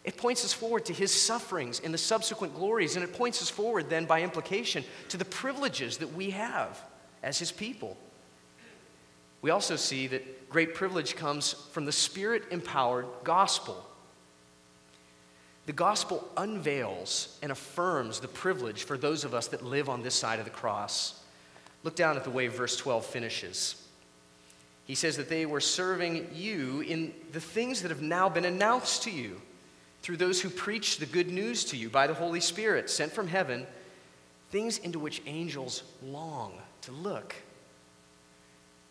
It 0.03 0.17
points 0.17 0.43
us 0.43 0.53
forward 0.53 0.86
to 0.86 0.93
his 0.93 1.13
sufferings 1.13 1.82
and 1.84 1.93
the 1.93 1.97
subsequent 1.97 2.55
glories, 2.55 2.95
and 2.95 3.03
it 3.03 3.13
points 3.13 3.41
us 3.41 3.49
forward, 3.49 3.89
then, 3.89 4.05
by 4.05 4.21
implication, 4.21 4.84
to 5.10 5.17
the 5.17 5.25
privileges 5.25 5.97
that 5.97 6.13
we 6.13 6.32
have 6.32 6.82
as 7.23 7.39
his 7.39 7.51
people. 7.51 7.97
We 9.41 9.51
also 9.51 9.75
see 9.75 10.08
that 10.08 10.49
great 10.49 10.73
privilege 10.73 11.15
comes 11.15 11.53
from 11.53 11.86
the 11.86 11.91
spirit 11.91 12.43
empowered 12.51 13.05
gospel. 13.23 13.86
The 15.65 15.73
gospel 15.73 16.27
unveils 16.36 17.38
and 17.41 17.51
affirms 17.51 18.19
the 18.19 18.27
privilege 18.27 18.84
for 18.84 18.97
those 18.97 19.23
of 19.23 19.34
us 19.34 19.47
that 19.47 19.63
live 19.63 19.88
on 19.88 20.01
this 20.01 20.15
side 20.15 20.39
of 20.39 20.45
the 20.45 20.51
cross. 20.51 21.21
Look 21.84 21.95
down 21.95 22.17
at 22.17 22.23
the 22.23 22.32
way 22.32 22.47
verse 22.47 22.75
12 22.75 23.05
finishes. 23.05 23.88
He 24.89 24.95
says 24.95 25.17
that 25.17 25.30
they 25.30 25.45
were 25.45 25.62
serving 25.62 26.32
you 26.34 26.82
in 26.82 27.13
the 27.32 27.39
things 27.39 27.84
that 27.84 27.91
have 27.91 28.02
now 28.02 28.28
been 28.28 28.45
announced 28.45 29.04
to 29.04 29.12
you 29.12 29.39
through 30.02 30.17
those 30.17 30.41
who 30.41 30.49
preach 30.49 30.97
the 30.97 31.06
good 31.06 31.30
news 31.30 31.63
to 31.65 31.78
you 31.78 31.91
by 31.91 32.08
the 32.08 32.13
Holy 32.15 32.39
Spirit 32.39 32.89
sent 32.89 33.12
from 33.12 33.28
heaven, 33.28 33.67
things 34.49 34.80
into 34.80 34.97
which 34.97 35.21
angels 35.28 35.84
long 36.04 36.54
to 36.82 36.91
look. 36.91 37.36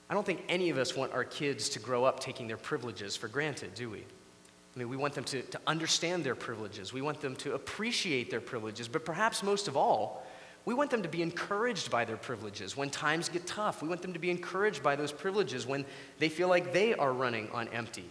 I 0.08 0.14
don't 0.14 0.24
think 0.24 0.44
any 0.48 0.70
of 0.70 0.78
us 0.78 0.94
want 0.94 1.12
our 1.14 1.24
kids 1.24 1.68
to 1.70 1.80
grow 1.80 2.04
up 2.04 2.20
taking 2.20 2.46
their 2.46 2.56
privileges 2.56 3.16
for 3.16 3.26
granted, 3.26 3.74
do 3.74 3.90
we? 3.90 3.98
I 3.98 4.78
mean, 4.78 4.88
we 4.88 4.96
want 4.96 5.14
them 5.14 5.24
to, 5.24 5.42
to 5.42 5.60
understand 5.66 6.22
their 6.22 6.36
privileges. 6.36 6.92
We 6.92 7.02
want 7.02 7.20
them 7.20 7.34
to 7.36 7.54
appreciate 7.54 8.30
their 8.30 8.40
privileges. 8.40 8.86
But 8.86 9.04
perhaps 9.04 9.42
most 9.42 9.66
of 9.66 9.76
all, 9.76 10.24
we 10.68 10.74
want 10.74 10.90
them 10.90 11.02
to 11.02 11.08
be 11.08 11.22
encouraged 11.22 11.90
by 11.90 12.04
their 12.04 12.18
privileges 12.18 12.76
when 12.76 12.90
times 12.90 13.30
get 13.30 13.46
tough. 13.46 13.80
We 13.80 13.88
want 13.88 14.02
them 14.02 14.12
to 14.12 14.18
be 14.18 14.30
encouraged 14.30 14.82
by 14.82 14.96
those 14.96 15.12
privileges 15.12 15.66
when 15.66 15.86
they 16.18 16.28
feel 16.28 16.48
like 16.48 16.74
they 16.74 16.92
are 16.92 17.10
running 17.10 17.48
on 17.52 17.68
empty. 17.68 18.04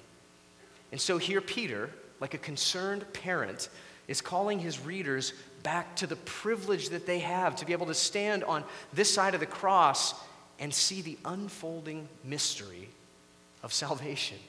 And 0.92 1.00
so 1.00 1.20
here, 1.20 1.40
Peter, 1.40 1.92
like 2.20 2.34
a 2.34 2.40
concerned 2.40 3.06
parent, 3.14 3.70
is 4.08 4.22
calling 4.22 4.58
his 4.58 4.80
readers 4.80 5.34
back 5.62 5.96
to 5.98 6.08
the 6.08 6.16
privilege 6.16 6.90
that 6.90 7.06
they 7.06 7.20
have 7.20 7.56
to 7.58 7.66
be 7.68 7.74
able 7.74 7.86
to 7.86 7.94
stand 7.94 8.44
on 8.44 8.64
this 8.92 9.14
side 9.14 9.36
of 9.36 9.40
the 9.40 9.46
cross 9.46 10.16
and 10.58 10.74
see 10.74 11.04
the 11.04 11.20
unfolding 11.26 12.10
mystery 12.24 12.90
of 13.62 13.72
salvation. 13.72 14.40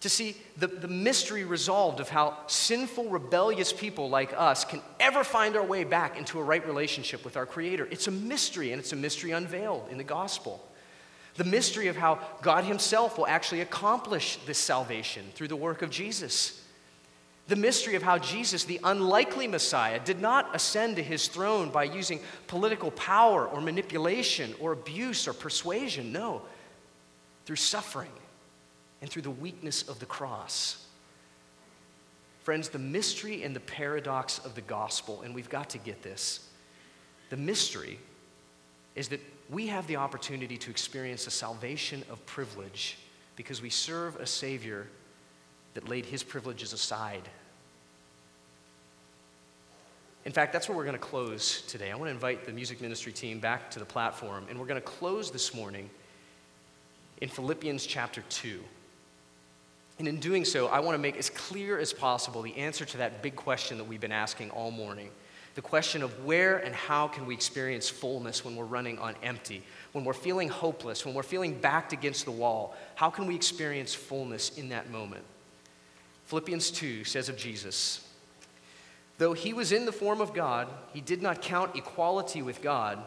To 0.00 0.08
see 0.08 0.34
the, 0.56 0.66
the 0.66 0.88
mystery 0.88 1.44
resolved 1.44 2.00
of 2.00 2.08
how 2.08 2.38
sinful, 2.46 3.10
rebellious 3.10 3.72
people 3.72 4.08
like 4.08 4.32
us 4.34 4.64
can 4.64 4.80
ever 4.98 5.22
find 5.22 5.56
our 5.56 5.64
way 5.64 5.84
back 5.84 6.16
into 6.16 6.40
a 6.40 6.42
right 6.42 6.66
relationship 6.66 7.22
with 7.22 7.36
our 7.36 7.44
Creator. 7.44 7.86
It's 7.90 8.06
a 8.06 8.10
mystery, 8.10 8.72
and 8.72 8.80
it's 8.80 8.92
a 8.92 8.96
mystery 8.96 9.32
unveiled 9.32 9.88
in 9.90 9.98
the 9.98 10.04
gospel. 10.04 10.66
The 11.36 11.44
mystery 11.44 11.88
of 11.88 11.96
how 11.96 12.18
God 12.40 12.64
Himself 12.64 13.18
will 13.18 13.26
actually 13.26 13.60
accomplish 13.60 14.38
this 14.46 14.58
salvation 14.58 15.26
through 15.34 15.48
the 15.48 15.56
work 15.56 15.82
of 15.82 15.90
Jesus. 15.90 16.64
The 17.48 17.56
mystery 17.56 17.94
of 17.94 18.02
how 18.02 18.16
Jesus, 18.16 18.64
the 18.64 18.80
unlikely 18.82 19.48
Messiah, 19.48 20.00
did 20.02 20.20
not 20.20 20.54
ascend 20.54 20.96
to 20.96 21.02
his 21.02 21.26
throne 21.26 21.68
by 21.70 21.82
using 21.82 22.20
political 22.46 22.92
power 22.92 23.46
or 23.46 23.60
manipulation 23.60 24.54
or 24.60 24.72
abuse 24.72 25.26
or 25.26 25.32
persuasion. 25.32 26.12
No, 26.12 26.42
through 27.44 27.56
suffering 27.56 28.12
and 29.00 29.10
through 29.10 29.22
the 29.22 29.30
weakness 29.30 29.88
of 29.88 29.98
the 29.98 30.06
cross. 30.06 30.86
Friends, 32.42 32.68
the 32.68 32.78
mystery 32.78 33.42
and 33.42 33.54
the 33.54 33.60
paradox 33.60 34.38
of 34.44 34.54
the 34.54 34.60
gospel, 34.60 35.22
and 35.22 35.34
we've 35.34 35.50
got 35.50 35.70
to 35.70 35.78
get 35.78 36.02
this. 36.02 36.48
The 37.28 37.36
mystery 37.36 37.98
is 38.94 39.08
that 39.08 39.20
we 39.50 39.66
have 39.68 39.86
the 39.86 39.96
opportunity 39.96 40.56
to 40.56 40.70
experience 40.70 41.26
a 41.26 41.30
salvation 41.30 42.02
of 42.10 42.24
privilege 42.26 42.98
because 43.36 43.62
we 43.62 43.70
serve 43.70 44.16
a 44.16 44.26
Savior 44.26 44.86
that 45.74 45.88
laid 45.88 46.06
his 46.06 46.22
privileges 46.22 46.72
aside 46.72 47.28
in 50.24 50.32
fact, 50.32 50.52
that's 50.52 50.68
where 50.68 50.76
we're 50.76 50.84
going 50.84 50.92
to 50.92 50.98
close 50.98 51.62
today. 51.62 51.90
I 51.90 51.94
want 51.94 52.08
to 52.08 52.12
invite 52.12 52.44
the 52.44 52.52
music 52.52 52.80
ministry 52.80 53.12
team 53.12 53.40
back 53.40 53.70
to 53.70 53.78
the 53.78 53.84
platform, 53.86 54.46
and 54.50 54.58
we're 54.58 54.66
going 54.66 54.80
to 54.80 54.86
close 54.86 55.30
this 55.30 55.54
morning 55.54 55.88
in 57.22 57.28
Philippians 57.28 57.86
chapter 57.86 58.22
2. 58.28 58.62
And 60.00 60.08
in 60.08 60.18
doing 60.18 60.46
so, 60.46 60.66
I 60.68 60.80
want 60.80 60.94
to 60.94 60.98
make 60.98 61.18
as 61.18 61.28
clear 61.28 61.78
as 61.78 61.92
possible 61.92 62.40
the 62.40 62.56
answer 62.56 62.86
to 62.86 62.96
that 62.96 63.22
big 63.22 63.36
question 63.36 63.76
that 63.76 63.84
we've 63.84 64.00
been 64.00 64.10
asking 64.10 64.50
all 64.50 64.70
morning 64.70 65.10
the 65.56 65.60
question 65.60 66.02
of 66.02 66.24
where 66.24 66.56
and 66.56 66.74
how 66.74 67.06
can 67.06 67.26
we 67.26 67.34
experience 67.34 67.90
fullness 67.90 68.42
when 68.42 68.56
we're 68.56 68.64
running 68.64 68.98
on 68.98 69.14
empty, 69.22 69.62
when 69.92 70.04
we're 70.04 70.14
feeling 70.14 70.48
hopeless, 70.48 71.04
when 71.04 71.14
we're 71.14 71.22
feeling 71.22 71.52
backed 71.52 71.92
against 71.92 72.24
the 72.24 72.30
wall. 72.30 72.74
How 72.94 73.10
can 73.10 73.26
we 73.26 73.34
experience 73.34 73.92
fullness 73.92 74.56
in 74.56 74.70
that 74.70 74.90
moment? 74.90 75.22
Philippians 76.26 76.70
2 76.70 77.04
says 77.04 77.28
of 77.28 77.36
Jesus, 77.36 78.08
Though 79.18 79.34
he 79.34 79.52
was 79.52 79.70
in 79.70 79.84
the 79.84 79.92
form 79.92 80.22
of 80.22 80.32
God, 80.32 80.66
he 80.94 81.02
did 81.02 81.20
not 81.20 81.42
count 81.42 81.76
equality 81.76 82.40
with 82.40 82.62
God 82.62 82.98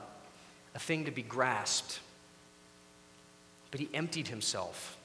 a 0.76 0.80
thing 0.80 1.06
to 1.06 1.12
be 1.12 1.24
grasped, 1.24 2.02
but 3.72 3.80
he 3.80 3.90
emptied 3.96 4.28
himself, 4.28 4.96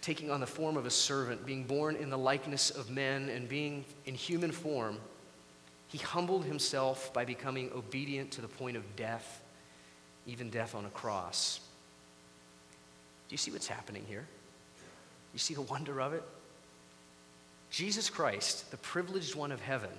taking 0.00 0.30
on 0.30 0.40
the 0.40 0.46
form 0.46 0.76
of 0.76 0.86
a 0.86 0.90
servant, 0.90 1.44
being 1.44 1.64
born 1.64 1.96
in 1.96 2.10
the 2.10 2.18
likeness 2.18 2.70
of 2.70 2.90
men, 2.90 3.28
and 3.28 3.48
being 3.48 3.84
in 4.06 4.14
human 4.14 4.52
form. 4.52 4.98
He 5.88 5.98
humbled 5.98 6.44
himself 6.44 7.12
by 7.12 7.24
becoming 7.24 7.70
obedient 7.74 8.30
to 8.32 8.40
the 8.40 8.48
point 8.48 8.76
of 8.76 8.96
death, 8.96 9.42
even 10.26 10.50
death 10.50 10.74
on 10.74 10.84
a 10.84 10.90
cross. 10.90 11.60
Do 13.28 13.32
you 13.32 13.38
see 13.38 13.50
what's 13.50 13.66
happening 13.66 14.04
here? 14.06 14.26
You 15.32 15.38
see 15.38 15.54
the 15.54 15.62
wonder 15.62 16.00
of 16.00 16.12
it? 16.14 16.22
Jesus 17.70 18.08
Christ, 18.08 18.70
the 18.70 18.76
privileged 18.78 19.34
one 19.34 19.52
of 19.52 19.60
heaven, 19.60 19.90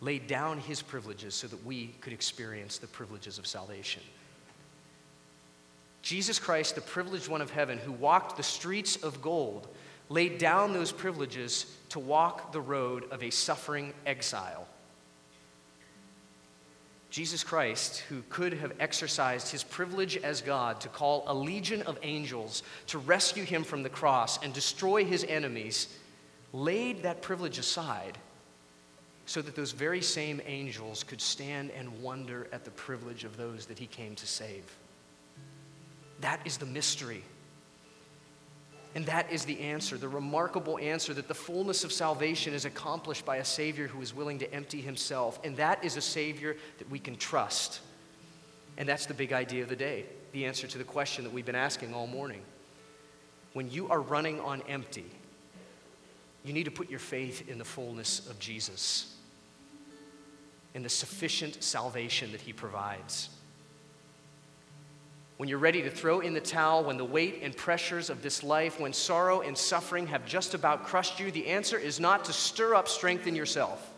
laid 0.00 0.26
down 0.26 0.58
his 0.58 0.82
privileges 0.82 1.34
so 1.34 1.46
that 1.46 1.64
we 1.64 1.88
could 2.00 2.12
experience 2.12 2.78
the 2.78 2.86
privileges 2.86 3.38
of 3.38 3.46
salvation. 3.46 4.02
Jesus 6.06 6.38
Christ, 6.38 6.76
the 6.76 6.80
privileged 6.80 7.26
one 7.26 7.42
of 7.42 7.50
heaven, 7.50 7.78
who 7.78 7.90
walked 7.90 8.36
the 8.36 8.42
streets 8.44 8.94
of 8.94 9.20
gold, 9.20 9.66
laid 10.08 10.38
down 10.38 10.72
those 10.72 10.92
privileges 10.92 11.66
to 11.88 11.98
walk 11.98 12.52
the 12.52 12.60
road 12.60 13.10
of 13.10 13.24
a 13.24 13.30
suffering 13.30 13.92
exile. 14.06 14.68
Jesus 17.10 17.42
Christ, 17.42 18.04
who 18.08 18.22
could 18.30 18.52
have 18.52 18.74
exercised 18.78 19.50
his 19.50 19.64
privilege 19.64 20.16
as 20.18 20.42
God 20.42 20.80
to 20.82 20.88
call 20.88 21.24
a 21.26 21.34
legion 21.34 21.82
of 21.82 21.98
angels 22.04 22.62
to 22.86 22.98
rescue 22.98 23.42
him 23.42 23.64
from 23.64 23.82
the 23.82 23.88
cross 23.88 24.40
and 24.44 24.52
destroy 24.52 25.04
his 25.04 25.24
enemies, 25.24 25.88
laid 26.52 27.02
that 27.02 27.20
privilege 27.20 27.58
aside 27.58 28.16
so 29.24 29.42
that 29.42 29.56
those 29.56 29.72
very 29.72 30.02
same 30.02 30.40
angels 30.46 31.02
could 31.02 31.20
stand 31.20 31.72
and 31.72 32.00
wonder 32.00 32.46
at 32.52 32.64
the 32.64 32.70
privilege 32.70 33.24
of 33.24 33.36
those 33.36 33.66
that 33.66 33.80
he 33.80 33.88
came 33.88 34.14
to 34.14 34.26
save. 34.28 34.62
That 36.20 36.40
is 36.44 36.56
the 36.56 36.66
mystery. 36.66 37.22
And 38.94 39.04
that 39.06 39.30
is 39.30 39.44
the 39.44 39.60
answer, 39.60 39.98
the 39.98 40.08
remarkable 40.08 40.78
answer 40.78 41.12
that 41.12 41.28
the 41.28 41.34
fullness 41.34 41.84
of 41.84 41.92
salvation 41.92 42.54
is 42.54 42.64
accomplished 42.64 43.26
by 43.26 43.36
a 43.36 43.44
Savior 43.44 43.88
who 43.88 44.00
is 44.00 44.14
willing 44.14 44.38
to 44.38 44.50
empty 44.54 44.80
himself. 44.80 45.38
And 45.44 45.54
that 45.58 45.84
is 45.84 45.98
a 45.98 46.00
Savior 46.00 46.56
that 46.78 46.88
we 46.88 46.98
can 46.98 47.16
trust. 47.16 47.80
And 48.78 48.88
that's 48.88 49.04
the 49.04 49.12
big 49.12 49.34
idea 49.34 49.62
of 49.62 49.68
the 49.68 49.76
day, 49.76 50.06
the 50.32 50.46
answer 50.46 50.66
to 50.66 50.78
the 50.78 50.84
question 50.84 51.24
that 51.24 51.32
we've 51.32 51.44
been 51.44 51.54
asking 51.54 51.92
all 51.92 52.06
morning. 52.06 52.40
When 53.52 53.70
you 53.70 53.88
are 53.90 54.00
running 54.00 54.40
on 54.40 54.62
empty, 54.62 55.10
you 56.42 56.54
need 56.54 56.64
to 56.64 56.70
put 56.70 56.88
your 56.88 56.98
faith 56.98 57.48
in 57.50 57.58
the 57.58 57.64
fullness 57.64 58.26
of 58.30 58.38
Jesus 58.38 59.14
and 60.74 60.82
the 60.82 60.88
sufficient 60.88 61.62
salvation 61.62 62.32
that 62.32 62.40
He 62.40 62.52
provides. 62.52 63.28
When 65.36 65.48
you're 65.48 65.58
ready 65.58 65.82
to 65.82 65.90
throw 65.90 66.20
in 66.20 66.32
the 66.32 66.40
towel, 66.40 66.84
when 66.84 66.96
the 66.96 67.04
weight 67.04 67.40
and 67.42 67.54
pressures 67.54 68.08
of 68.08 68.22
this 68.22 68.42
life, 68.42 68.80
when 68.80 68.94
sorrow 68.94 69.42
and 69.42 69.56
suffering 69.56 70.06
have 70.06 70.24
just 70.24 70.54
about 70.54 70.84
crushed 70.84 71.20
you, 71.20 71.30
the 71.30 71.48
answer 71.48 71.78
is 71.78 72.00
not 72.00 72.24
to 72.24 72.32
stir 72.32 72.74
up 72.74 72.88
strength 72.88 73.26
in 73.26 73.34
yourself. 73.34 73.92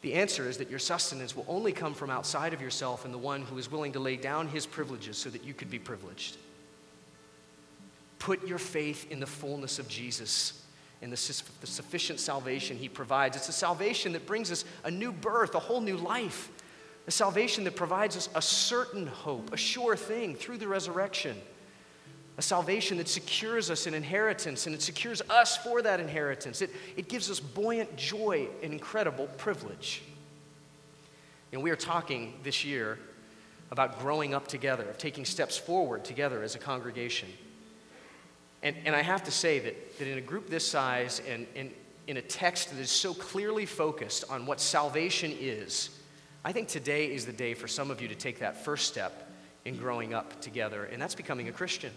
The 0.00 0.14
answer 0.14 0.48
is 0.48 0.58
that 0.58 0.70
your 0.70 0.78
sustenance 0.78 1.36
will 1.36 1.44
only 1.48 1.72
come 1.72 1.94
from 1.94 2.10
outside 2.10 2.52
of 2.52 2.60
yourself 2.60 3.04
and 3.04 3.12
the 3.12 3.18
one 3.18 3.42
who 3.42 3.58
is 3.58 3.70
willing 3.70 3.92
to 3.92 4.00
lay 4.00 4.16
down 4.16 4.48
his 4.48 4.66
privileges 4.66 5.16
so 5.16 5.30
that 5.30 5.44
you 5.44 5.54
could 5.54 5.70
be 5.70 5.78
privileged. 5.78 6.36
Put 8.18 8.46
your 8.46 8.58
faith 8.58 9.10
in 9.10 9.20
the 9.20 9.26
fullness 9.26 9.78
of 9.78 9.88
Jesus 9.88 10.64
and 11.02 11.12
the, 11.12 11.16
sufficient 11.16 12.18
salvation 12.18 12.76
he 12.76 12.88
provides. 12.88 13.36
It's 13.36 13.48
a 13.48 13.52
salvation 13.52 14.12
that 14.12 14.26
brings 14.26 14.50
us 14.50 14.64
a 14.82 14.90
new 14.90 15.12
birth, 15.12 15.54
a 15.54 15.60
whole 15.60 15.80
new 15.80 15.96
life, 15.96 16.50
a 17.08 17.10
salvation 17.10 17.64
that 17.64 17.74
provides 17.74 18.18
us 18.18 18.28
a 18.34 18.42
certain 18.42 19.06
hope, 19.06 19.50
a 19.52 19.56
sure 19.56 19.96
thing 19.96 20.36
through 20.36 20.58
the 20.58 20.68
resurrection. 20.68 21.36
a 22.36 22.42
salvation 22.42 22.98
that 22.98 23.08
secures 23.08 23.68
us 23.68 23.88
an 23.88 23.94
inheritance 23.94 24.66
and 24.66 24.74
it 24.74 24.80
secures 24.80 25.20
us 25.28 25.56
for 25.56 25.82
that 25.82 25.98
inheritance. 25.98 26.62
It, 26.62 26.70
it 26.96 27.08
gives 27.08 27.30
us 27.30 27.40
buoyant 27.40 27.96
joy 27.96 28.46
and 28.62 28.72
incredible 28.72 29.26
privilege. 29.38 30.02
And 31.52 31.62
we 31.62 31.70
are 31.72 31.76
talking 31.76 32.34
this 32.44 32.64
year 32.64 32.98
about 33.72 33.98
growing 33.98 34.34
up 34.34 34.46
together, 34.46 34.84
of 34.84 34.98
taking 34.98 35.24
steps 35.24 35.58
forward 35.58 36.04
together 36.04 36.44
as 36.44 36.54
a 36.54 36.58
congregation. 36.60 37.28
And, 38.62 38.76
and 38.84 38.94
I 38.94 39.02
have 39.02 39.24
to 39.24 39.32
say 39.32 39.58
that, 39.58 39.98
that 39.98 40.06
in 40.06 40.18
a 40.18 40.22
group 40.22 40.48
this 40.48 40.66
size 40.66 41.20
and, 41.28 41.44
and 41.56 41.72
in 42.06 42.18
a 42.18 42.22
text 42.22 42.70
that 42.70 42.78
is 42.78 42.90
so 42.90 43.14
clearly 43.14 43.66
focused 43.66 44.24
on 44.30 44.46
what 44.46 44.60
salvation 44.60 45.34
is, 45.40 45.90
I 46.44 46.52
think 46.52 46.68
today 46.68 47.12
is 47.12 47.26
the 47.26 47.32
day 47.32 47.54
for 47.54 47.68
some 47.68 47.90
of 47.90 48.00
you 48.00 48.08
to 48.08 48.14
take 48.14 48.38
that 48.38 48.64
first 48.64 48.86
step 48.86 49.30
in 49.64 49.76
growing 49.76 50.14
up 50.14 50.40
together, 50.40 50.84
and 50.84 51.00
that's 51.00 51.14
becoming 51.14 51.48
a 51.48 51.52
Christian. 51.52 51.92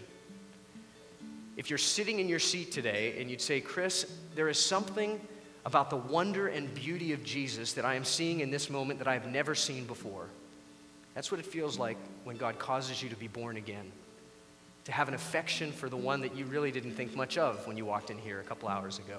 If 1.56 1.70
you're 1.70 1.78
sitting 1.78 2.18
in 2.18 2.28
your 2.28 2.38
seat 2.38 2.72
today 2.72 3.16
and 3.20 3.30
you'd 3.30 3.40
say, 3.40 3.60
Chris, 3.60 4.10
there 4.34 4.48
is 4.48 4.58
something 4.58 5.20
about 5.64 5.90
the 5.90 5.96
wonder 5.96 6.48
and 6.48 6.74
beauty 6.74 7.12
of 7.12 7.22
Jesus 7.22 7.74
that 7.74 7.84
I 7.84 7.94
am 7.94 8.04
seeing 8.04 8.40
in 8.40 8.50
this 8.50 8.68
moment 8.68 8.98
that 8.98 9.08
I've 9.08 9.26
never 9.26 9.54
seen 9.54 9.84
before. 9.84 10.26
That's 11.14 11.30
what 11.30 11.40
it 11.40 11.46
feels 11.46 11.78
like 11.78 11.98
when 12.24 12.36
God 12.36 12.58
causes 12.58 13.02
you 13.02 13.08
to 13.10 13.16
be 13.16 13.28
born 13.28 13.56
again, 13.56 13.92
to 14.84 14.92
have 14.92 15.08
an 15.08 15.14
affection 15.14 15.70
for 15.70 15.88
the 15.88 15.96
one 15.96 16.22
that 16.22 16.34
you 16.34 16.46
really 16.46 16.72
didn't 16.72 16.94
think 16.94 17.14
much 17.14 17.38
of 17.38 17.66
when 17.66 17.76
you 17.76 17.84
walked 17.84 18.10
in 18.10 18.18
here 18.18 18.40
a 18.40 18.44
couple 18.44 18.68
hours 18.68 18.98
ago. 18.98 19.18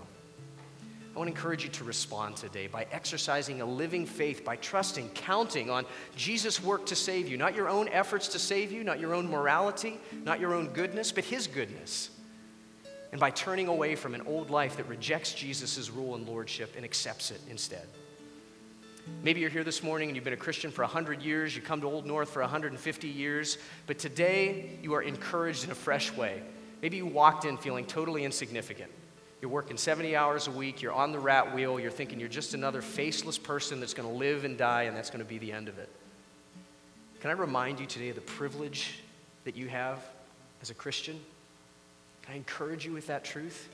I 1.14 1.20
want 1.20 1.28
to 1.30 1.36
encourage 1.36 1.64
you 1.64 1.70
to 1.70 1.84
respond 1.84 2.38
today 2.38 2.68
by 2.68 2.88
exercising 2.92 3.62
a 3.62 3.66
living 3.66 4.06
faith, 4.06 4.44
by 4.44 4.56
trusting, 4.56 5.10
counting 5.10 5.70
on 5.70 5.86
Jesus' 6.16 6.64
work 6.64 6.88
to 6.88 6.96
save 6.96 7.28
you. 7.28 7.38
Not 7.38 7.56
your 7.56 7.70
own 7.70 7.88
efforts 7.90 8.30
to 8.30 8.40
save 8.40 8.72
you, 8.72 8.84
not 8.84 9.00
your 9.00 9.14
own 9.14 9.30
morality, 9.30 10.00
not 10.24 10.40
your 10.40 10.54
own 10.54 10.70
goodness, 10.70 11.12
but 11.12 11.24
His 11.24 11.46
goodness 11.46 12.10
and 13.14 13.20
by 13.20 13.30
turning 13.30 13.68
away 13.68 13.94
from 13.94 14.16
an 14.16 14.24
old 14.26 14.50
life 14.50 14.76
that 14.76 14.88
rejects 14.90 15.36
Jesus' 15.36 15.92
rule 15.92 16.16
and 16.16 16.28
lordship 16.28 16.74
and 16.76 16.84
accepts 16.84 17.30
it 17.30 17.40
instead. 17.48 17.88
Maybe 19.22 19.40
you're 19.40 19.52
here 19.52 19.64
this 19.64 19.84
morning 19.84 20.10
and 20.10 20.16
you've 20.16 20.24
been 20.24 20.34
a 20.34 20.38
Christian 20.38 20.72
for 20.72 20.82
100 20.82 21.22
years, 21.22 21.56
you 21.56 21.62
come 21.62 21.80
to 21.82 21.88
Old 21.88 22.08
North 22.08 22.32
for 22.32 22.42
150 22.42 23.08
years, 23.08 23.60
but 23.86 24.00
today 24.00 24.80
you 24.82 24.96
are 24.96 25.04
encouraged 25.04 25.64
in 25.64 25.70
a 25.70 25.76
fresh 25.76 26.12
way. 26.14 26.42
Maybe 26.82 26.98
you 26.98 27.06
walked 27.06 27.46
in 27.46 27.56
feeling 27.56 27.86
totally 27.86 28.26
insignificant. 28.26 28.90
You're 29.44 29.52
working 29.52 29.76
70 29.76 30.16
hours 30.16 30.48
a 30.48 30.52
week, 30.52 30.82
you're 30.82 30.94
on 30.94 31.12
the 31.12 31.20
rat 31.20 31.54
wheel, 31.54 31.78
you're 31.78 31.92
thinking 31.92 32.18
you're 32.18 32.30
just 32.30 32.54
another 32.54 32.82
faceless 32.82 33.38
person 33.38 33.82
that's 33.82 33.94
going 33.94 34.08
to 34.08 34.16
live 34.16 34.46
and 34.46 34.58
die, 34.58 34.84
and 34.84 34.96
that's 34.96 35.10
going 35.10 35.20
to 35.20 35.28
be 35.28 35.38
the 35.38 35.52
end 35.52 35.68
of 35.68 35.80
it. 35.80 35.90
Can 37.20 37.30
I 37.30 37.34
remind 37.34 37.82
you 37.82 37.86
today 37.86 38.08
of 38.08 38.16
the 38.16 38.22
privilege 38.22 39.02
that 39.44 39.58
you 39.58 39.68
have 39.68 40.00
as 40.62 40.70
a 40.70 40.74
Christian? 40.74 41.20
Can 42.22 42.36
I 42.36 42.38
encourage 42.38 42.86
you 42.86 42.94
with 42.94 43.08
that 43.08 43.26
truth? 43.26 43.68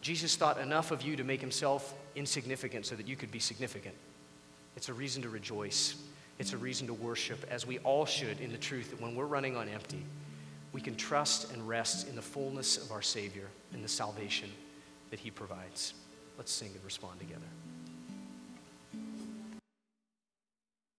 Jesus 0.00 0.34
thought 0.34 0.56
enough 0.56 0.90
of 0.90 1.02
you 1.02 1.14
to 1.16 1.22
make 1.22 1.42
himself 1.42 1.92
insignificant 2.16 2.86
so 2.86 2.94
that 2.94 3.06
you 3.06 3.16
could 3.16 3.30
be 3.30 3.38
significant. 3.38 3.96
It's 4.78 4.88
a 4.88 4.94
reason 4.94 5.20
to 5.24 5.28
rejoice. 5.28 5.96
It's 6.38 6.54
a 6.54 6.56
reason 6.56 6.86
to 6.86 6.94
worship, 6.94 7.44
as 7.50 7.66
we 7.66 7.80
all 7.80 8.06
should, 8.06 8.40
in 8.40 8.50
the 8.50 8.56
truth 8.56 8.88
that 8.92 9.00
when 9.02 9.14
we're 9.14 9.26
running 9.26 9.58
on 9.58 9.68
empty, 9.68 10.02
we 10.72 10.80
can 10.80 10.96
trust 10.96 11.52
and 11.52 11.68
rest 11.68 12.08
in 12.08 12.16
the 12.16 12.22
fullness 12.22 12.78
of 12.78 12.90
our 12.92 13.02
Savior 13.02 13.48
and 13.72 13.84
the 13.84 13.88
salvation 13.88 14.50
that 15.10 15.20
He 15.20 15.30
provides. 15.30 15.94
Let's 16.38 16.52
sing 16.52 16.70
and 16.74 16.84
respond 16.84 17.20
together. 17.20 17.46